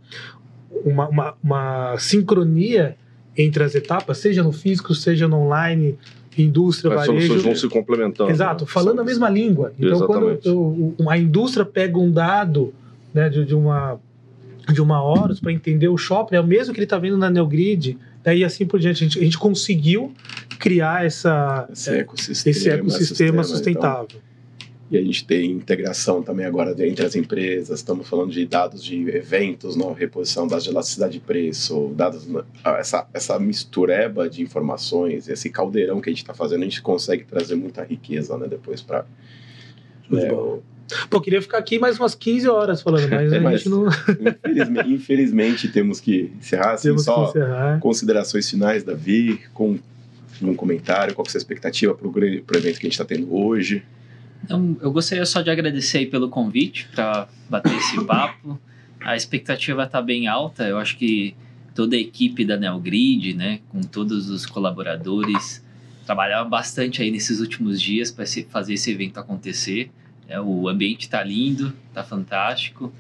uma, 0.84 1.08
uma, 1.08 1.34
uma, 1.42 1.98
sincronia 1.98 2.96
entre 3.36 3.62
as 3.62 3.74
etapas, 3.74 4.18
seja 4.18 4.42
no 4.42 4.52
físico, 4.52 4.94
seja 4.94 5.28
no 5.28 5.36
online, 5.36 5.98
indústria, 6.36 6.90
As 6.94 7.06
varejo. 7.06 7.26
soluções 7.26 7.42
vão 7.42 7.54
se 7.54 7.68
complementando. 7.68 8.30
Exato, 8.30 8.64
né? 8.64 8.70
falando 8.70 9.00
a 9.00 9.04
mesma 9.04 9.28
língua. 9.28 9.72
Então, 9.78 10.06
quando 10.06 10.30
Exatamente. 10.30 10.48
eu- 10.48 10.94
o- 10.98 11.10
a 11.10 11.18
indústria 11.18 11.64
pega 11.66 11.98
um 11.98 12.10
dado 12.10 12.72
né, 13.12 13.28
de, 13.28 13.44
de 13.44 13.54
uma 13.54 14.00
de 14.72 14.80
uma 14.80 15.02
Horus 15.02 15.40
para 15.40 15.52
entender 15.52 15.88
o 15.88 15.96
shopping, 15.96 16.36
é 16.36 16.40
o 16.40 16.46
mesmo 16.46 16.72
que 16.72 16.80
ele 16.80 16.84
está 16.84 16.98
vendo 16.98 17.16
na 17.16 17.30
Neogrid, 17.30 17.98
daí 18.22 18.44
assim 18.44 18.66
por 18.66 18.78
diante. 18.80 19.04
A 19.04 19.06
gente, 19.06 19.18
a 19.18 19.22
gente 19.22 19.38
conseguiu 19.38 20.12
criar 20.58 21.04
essa, 21.04 21.68
Esse 21.72 21.90
ecossistema. 21.90 22.56
esse 22.56 22.68
ecossistema 22.70 23.42
sistema, 23.42 23.44
sustentável. 23.44 24.06
então. 24.08 24.30
E 24.90 24.98
a 24.98 25.00
gente 25.00 25.24
tem 25.24 25.52
integração 25.52 26.20
também 26.20 26.44
agora 26.44 26.72
entre 26.84 27.06
as 27.06 27.14
empresas. 27.14 27.78
Estamos 27.78 28.08
falando 28.08 28.32
de 28.32 28.44
dados 28.44 28.82
de 28.82 29.08
eventos, 29.08 29.76
não, 29.76 29.92
reposição 29.92 30.48
dados 30.48 30.64
de 30.64 30.70
elasticidade 30.70 31.12
de 31.12 31.20
preço, 31.20 31.92
dados 31.94 32.28
ah, 32.64 32.72
essa 32.72 33.06
essa 33.14 33.38
mistureba 33.38 34.28
de 34.28 34.42
informações, 34.42 35.28
esse 35.28 35.48
caldeirão 35.48 36.00
que 36.00 36.10
a 36.10 36.12
gente 36.12 36.22
está 36.22 36.34
fazendo, 36.34 36.62
a 36.62 36.64
gente 36.64 36.82
consegue 36.82 37.24
trazer 37.24 37.54
muita 37.54 37.84
riqueza, 37.84 38.36
né? 38.36 38.48
Depois 38.48 38.82
para. 38.82 39.06
Pô, 41.08 41.20
queria 41.20 41.40
ficar 41.42 41.58
aqui 41.58 41.78
mais 41.78 41.98
umas 41.98 42.14
15 42.14 42.48
horas 42.48 42.82
falando, 42.82 43.08
mas 43.10 43.32
a 43.32 43.40
Mas- 43.40 43.60
gente 43.62 43.68
não 43.70 43.86
infelizmente, 43.88 44.92
infelizmente 44.92 45.68
temos 45.68 46.00
que 46.00 46.32
encerrar. 46.38 46.72
Assim, 46.74 46.88
temos 46.88 47.02
que 47.02 47.06
só 47.06 47.28
encerrar. 47.30 47.78
considerações 47.80 48.48
finais, 48.50 48.82
Davi, 48.84 49.40
com 49.54 49.78
um 50.42 50.54
comentário, 50.54 51.14
qual 51.14 51.22
que 51.24 51.28
é 51.28 51.30
a 51.30 51.32
sua 51.32 51.38
expectativa 51.38 51.94
para 51.94 52.06
o 52.08 52.18
evento 52.18 52.78
que 52.78 52.86
a 52.86 52.88
gente 52.88 52.92
está 52.92 53.04
tendo 53.04 53.34
hoje? 53.34 53.82
Então, 54.42 54.76
eu 54.80 54.90
gostaria 54.90 55.24
só 55.26 55.42
de 55.42 55.50
agradecer 55.50 55.98
aí 55.98 56.06
pelo 56.06 56.28
convite 56.30 56.88
para 56.94 57.28
bater 57.48 57.74
esse 57.76 58.02
papo. 58.06 58.58
A 59.02 59.14
expectativa 59.14 59.84
está 59.84 60.00
bem 60.00 60.28
alta. 60.28 60.64
Eu 60.66 60.78
acho 60.78 60.96
que 60.96 61.34
toda 61.74 61.94
a 61.94 61.98
equipe 61.98 62.44
da 62.44 62.56
Neogrid, 62.56 63.34
né, 63.34 63.60
com 63.68 63.80
todos 63.82 64.30
os 64.30 64.46
colaboradores, 64.46 65.62
trabalharam 66.06 66.48
bastante 66.48 67.02
aí 67.02 67.10
nesses 67.10 67.38
últimos 67.40 67.80
dias 67.80 68.10
para 68.10 68.24
fazer 68.48 68.74
esse 68.74 68.90
evento 68.90 69.18
acontecer. 69.20 69.90
É, 70.30 70.40
o 70.40 70.68
ambiente 70.68 71.02
está 71.02 71.22
lindo, 71.24 71.74
está 71.88 72.04
fantástico. 72.04 72.92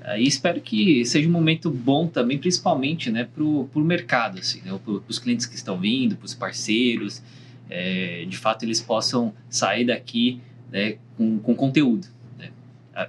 É, 0.00 0.20
E 0.22 0.26
espero 0.26 0.60
que 0.60 1.04
seja 1.04 1.28
um 1.28 1.32
momento 1.32 1.68
bom 1.70 2.06
também, 2.06 2.38
principalmente 2.38 3.10
né, 3.10 3.24
para 3.24 3.42
o 3.42 3.68
mercado, 3.80 4.38
assim, 4.38 4.62
né, 4.62 4.78
para 4.82 4.92
os 5.08 5.18
clientes 5.18 5.44
que 5.44 5.56
estão 5.56 5.76
vindo, 5.76 6.16
para 6.16 6.24
os 6.24 6.34
parceiros. 6.34 7.20
É, 7.68 8.24
de 8.26 8.38
fato, 8.38 8.64
eles 8.64 8.80
possam 8.80 9.34
sair 9.50 9.84
daqui 9.86 10.40
né, 10.70 10.98
com, 11.16 11.40
com 11.40 11.54
conteúdo 11.54 12.06
né, 12.38 12.50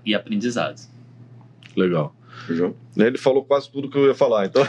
e 0.04 0.16
aprendizados. 0.16 0.90
Legal. 1.76 2.14
João? 2.48 2.76
Ele 2.98 3.18
falou 3.18 3.44
quase 3.44 3.72
tudo 3.72 3.90
que 3.90 3.98
eu 3.98 4.08
ia 4.08 4.16
falar, 4.16 4.46
então. 4.46 4.64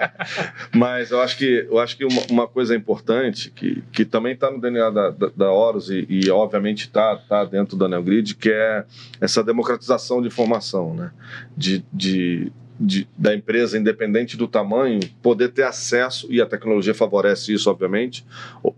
Mas 0.74 1.10
eu 1.10 1.20
acho 1.20 1.36
que, 1.36 1.66
eu 1.70 1.78
acho 1.78 1.96
que 1.96 2.04
uma, 2.04 2.22
uma 2.30 2.48
coisa 2.48 2.74
importante, 2.74 3.50
que, 3.50 3.82
que 3.92 4.04
também 4.04 4.32
está 4.34 4.50
no 4.50 4.60
DNA 4.60 4.90
da, 4.90 5.10
da, 5.10 5.30
da 5.36 5.52
Horus 5.52 5.90
e, 5.90 6.06
e 6.08 6.30
obviamente 6.30 6.82
está 6.82 7.16
tá 7.16 7.44
dentro 7.44 7.76
da 7.76 7.88
NeoGrid, 7.88 8.34
que 8.36 8.50
é 8.50 8.84
essa 9.20 9.42
democratização 9.42 10.20
de 10.20 10.28
informação, 10.28 10.94
né? 10.94 11.10
De, 11.56 11.84
de, 11.92 12.52
de- 12.80 13.06
da 13.16 13.34
empresa, 13.34 13.78
independente 13.78 14.36
do 14.36 14.48
tamanho, 14.48 14.98
poder 15.22 15.50
ter 15.50 15.62
acesso, 15.62 16.26
e 16.30 16.40
a 16.40 16.46
tecnologia 16.46 16.94
favorece 16.94 17.52
isso, 17.52 17.70
obviamente, 17.70 18.24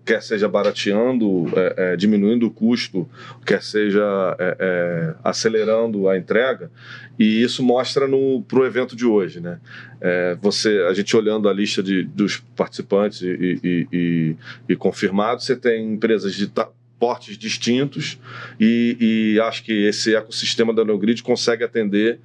quer 0.04 0.22
seja 0.22 0.48
barateando, 0.48 1.46
é, 1.56 1.74
é, 1.76 1.96
diminuindo 1.96 2.46
o 2.46 2.50
custo, 2.50 3.08
quer 3.46 3.62
seja 3.62 4.02
é, 4.38 4.56
é, 4.58 5.14
acelerando 5.24 6.08
a 6.08 6.18
entrega, 6.18 6.70
e 7.18 7.42
isso 7.42 7.62
mostra 7.62 8.06
no 8.08 8.42
pro 8.42 8.64
evento 8.66 8.96
de 8.96 9.06
hoje, 9.06 9.40
né? 9.40 9.60
É, 10.00 10.36
você, 10.40 10.84
a 10.88 10.92
gente 10.92 11.16
olhando 11.16 11.48
a 11.48 11.52
lista 11.52 11.82
de, 11.82 12.02
dos 12.04 12.38
participantes 12.56 13.22
e, 13.22 13.60
e, 13.62 13.88
e- 13.92 14.36
e 14.70 14.76
confirmados, 14.76 15.44
você 15.44 15.54
tem 15.56 15.92
empresas 15.94 16.34
de 16.34 16.50
portes 16.98 17.36
distintos 17.36 18.18
e, 18.58 18.96
e 19.36 19.40
acho 19.40 19.62
que 19.64 19.72
esse 19.72 20.14
ecossistema 20.14 20.72
da 20.72 20.84
Neogrid 20.84 21.22
consegue 21.22 21.62
atender 21.64 22.18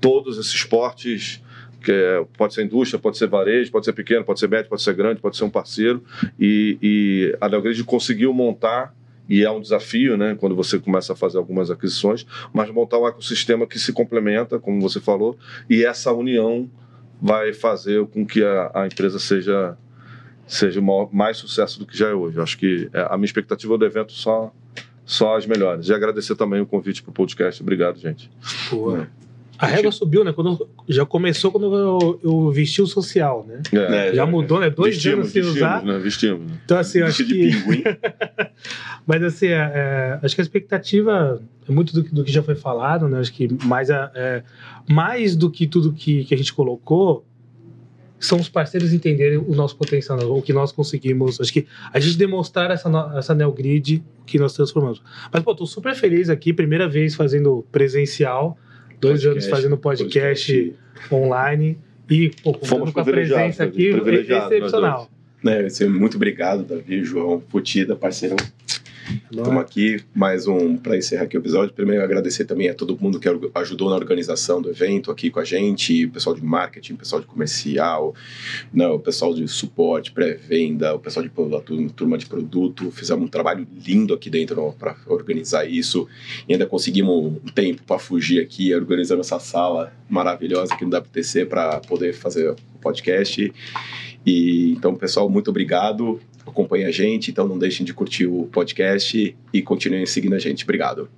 todos 0.00 0.38
esses 0.38 0.62
portes 0.64 1.40
que 1.82 1.92
é- 1.92 2.24
pode 2.36 2.54
ser 2.54 2.64
indústria, 2.64 2.98
pode 2.98 3.16
ser 3.18 3.26
varejo, 3.28 3.70
pode 3.70 3.84
ser 3.84 3.92
pequeno, 3.92 4.24
pode 4.24 4.40
ser 4.40 4.48
médio, 4.48 4.68
pode 4.68 4.82
ser 4.82 4.94
grande, 4.94 5.20
pode 5.20 5.36
ser 5.36 5.44
um 5.44 5.50
parceiro 5.50 6.02
e, 6.38 6.78
e 6.82 7.36
a 7.40 7.48
Neogrid 7.48 7.82
conseguiu 7.84 8.32
montar 8.32 8.94
e 9.28 9.42
é 9.42 9.50
um 9.50 9.60
desafio, 9.60 10.16
né, 10.16 10.34
quando 10.38 10.54
você 10.54 10.78
começa 10.78 11.12
a 11.12 11.16
fazer 11.16 11.38
algumas 11.38 11.70
aquisições, 11.70 12.26
mas 12.52 12.70
montar 12.70 12.98
um 12.98 13.06
ecossistema 13.08 13.66
que 13.66 13.78
se 13.78 13.92
complementa, 13.92 14.58
como 14.58 14.80
você 14.80 15.00
falou, 15.00 15.36
e 15.68 15.84
essa 15.84 16.12
união 16.12 16.68
vai 17.20 17.52
fazer 17.54 18.04
com 18.08 18.26
que 18.26 18.44
a, 18.44 18.70
a 18.74 18.86
empresa 18.86 19.18
seja 19.18 19.76
seja 20.46 20.78
maior- 20.82 21.08
mais 21.10 21.38
sucesso 21.38 21.78
do 21.78 21.86
que 21.86 21.96
já 21.96 22.08
é 22.08 22.12
hoje. 22.12 22.38
Acho 22.38 22.58
que 22.58 22.90
é, 22.92 23.06
a 23.08 23.16
minha 23.16 23.24
expectativa 23.24 23.78
do 23.78 23.84
evento 23.86 24.12
só 24.12 24.52
só 25.06 25.36
as 25.36 25.46
melhores. 25.46 25.88
E 25.88 25.94
agradecer 25.94 26.34
também 26.36 26.60
o 26.60 26.66
convite 26.66 27.02
para 27.02 27.10
o 27.10 27.14
podcast. 27.14 27.62
Obrigado, 27.62 27.98
gente. 27.98 28.30
Pô, 28.70 28.96
É. 28.96 29.06
A 29.64 29.66
régua 29.76 29.90
subiu, 29.92 30.24
né? 30.24 30.32
Quando, 30.32 30.68
já 30.88 31.04
começou 31.06 31.50
quando 31.52 31.74
eu, 31.74 32.20
eu 32.22 32.50
vesti 32.50 32.82
o 32.82 32.86
social, 32.86 33.44
né? 33.46 33.60
É, 33.72 34.14
Já 34.14 34.26
mudou, 34.26 34.60
né? 34.60 34.70
Dois 34.70 34.94
vestimos, 34.94 35.18
anos 35.18 35.30
sem 35.32 35.42
vestimos, 35.42 35.56
usar. 35.68 35.82
né? 35.84 35.98
Vestimos. 35.98 36.52
Então, 36.64 36.78
assim, 36.78 36.98
eu 36.98 37.06
acho 37.06 37.24
que. 37.24 37.50
Mas 39.06 39.22
assim, 39.22 39.46
é, 39.48 39.52
é, 39.52 40.18
acho 40.22 40.34
que 40.34 40.40
a 40.40 40.44
expectativa 40.44 41.40
é 41.68 41.72
muito 41.72 41.92
do, 41.92 42.02
que- 42.04 42.14
do 42.14 42.24
que 42.24 42.32
já 42.32 42.42
foi 42.42 42.54
falado, 42.54 43.08
né? 43.08 43.18
Acho 43.20 43.32
que 43.32 43.48
mais, 43.64 43.90
a- 43.90 44.10
é, 44.14 44.42
mais 44.88 45.36
do 45.36 45.50
que 45.50 45.66
tudo 45.66 45.92
que, 45.92 46.24
que 46.24 46.34
a 46.34 46.36
gente 46.38 46.52
colocou 46.52 47.24
são 48.18 48.38
os 48.40 48.48
parceiros 48.48 48.92
entenderem 48.94 49.36
o 49.36 49.54
nosso 49.54 49.76
potencial, 49.76 50.16
né? 50.16 50.24
o 50.24 50.40
que 50.40 50.52
nós 50.52 50.72
conseguimos. 50.72 51.38
Acho 51.40 51.52
que 51.52 51.66
a 51.92 52.00
gente 52.00 52.16
demonstrar 52.16 52.70
essa, 52.70 52.88
essa 53.16 53.34
Neogrid 53.34 54.02
que 54.24 54.38
nós 54.38 54.54
transformamos. 54.54 55.02
Mas, 55.30 55.42
pô, 55.42 55.54
tô 55.54 55.66
super 55.66 55.94
feliz 55.94 56.30
aqui, 56.30 56.50
primeira 56.52 56.88
vez 56.88 57.14
fazendo 57.14 57.66
presencial, 57.70 58.56
dois 59.08 59.22
Podcast, 59.22 59.46
anos 59.46 59.46
fazendo 59.58 59.76
podcast, 59.78 60.74
online 61.12 61.78
e, 62.10 62.30
pô, 62.42 62.58
Fomos 62.64 62.90
com 62.92 63.00
a 63.00 63.04
presença 63.04 63.64
aqui, 63.64 63.90
nós 63.92 64.02
excepcional. 64.08 65.10
Né, 65.42 65.68
você- 65.68 65.86
muito 65.86 66.16
obrigado, 66.16 66.64
Davi, 66.64 67.04
João, 67.04 67.42
Futida, 67.48 67.94
parceirão. 67.94 68.36
Estamos 69.30 69.60
aqui, 69.60 70.02
mais 70.14 70.46
um 70.46 70.78
para 70.78 70.96
encerrar 70.96 71.24
aqui 71.24 71.36
o 71.36 71.40
episódio. 71.40 71.74
Primeiro, 71.74 72.02
agradecer 72.02 72.46
também 72.46 72.70
a 72.70 72.74
todo 72.74 72.98
mundo 72.98 73.20
que 73.20 73.28
ajudou 73.54 73.90
na 73.90 73.96
organização 73.96 74.62
do 74.62 74.70
evento 74.70 75.10
aqui 75.10 75.30
com 75.30 75.40
a 75.40 75.44
gente, 75.44 76.06
o 76.06 76.10
pessoal 76.10 76.34
de 76.34 76.42
marketing, 76.42 76.94
o 76.94 76.96
pessoal 76.96 77.20
de 77.20 77.26
comercial, 77.26 78.14
né, 78.72 78.86
o 78.88 78.98
pessoal 78.98 79.34
de 79.34 79.46
suporte, 79.46 80.10
pré-venda, 80.10 80.94
o 80.94 80.98
pessoal 80.98 81.22
de 81.22 81.30
turma 81.94 82.16
de 82.16 82.24
produto. 82.24 82.90
Fizemos 82.90 83.26
um 83.26 83.28
trabalho 83.28 83.66
lindo 83.84 84.14
aqui 84.14 84.30
dentro 84.30 84.74
para 84.78 84.96
organizar 85.06 85.66
isso 85.66 86.08
e 86.48 86.54
ainda 86.54 86.66
conseguimos 86.66 87.14
um 87.14 87.52
tempo 87.54 87.82
para 87.82 87.98
fugir 87.98 88.40
aqui, 88.40 88.74
organizando 88.74 89.20
essa 89.20 89.38
sala 89.38 89.92
maravilhosa 90.08 90.72
aqui 90.72 90.84
no 90.84 90.96
WTC 90.96 91.44
para 91.44 91.80
poder 91.80 92.14
fazer 92.14 92.50
o 92.50 92.56
podcast. 92.80 93.52
E 94.24 94.72
então, 94.72 94.94
pessoal, 94.94 95.28
muito 95.28 95.50
obrigado. 95.50 96.20
Acompanhe 96.46 96.84
a 96.84 96.90
gente, 96.90 97.30
então 97.30 97.48
não 97.48 97.58
deixem 97.58 97.84
de 97.84 97.94
curtir 97.94 98.26
o 98.26 98.48
podcast 98.52 99.36
e 99.52 99.62
continuem 99.62 100.06
seguindo 100.06 100.34
a 100.34 100.38
gente. 100.38 100.64
Obrigado. 100.64 101.08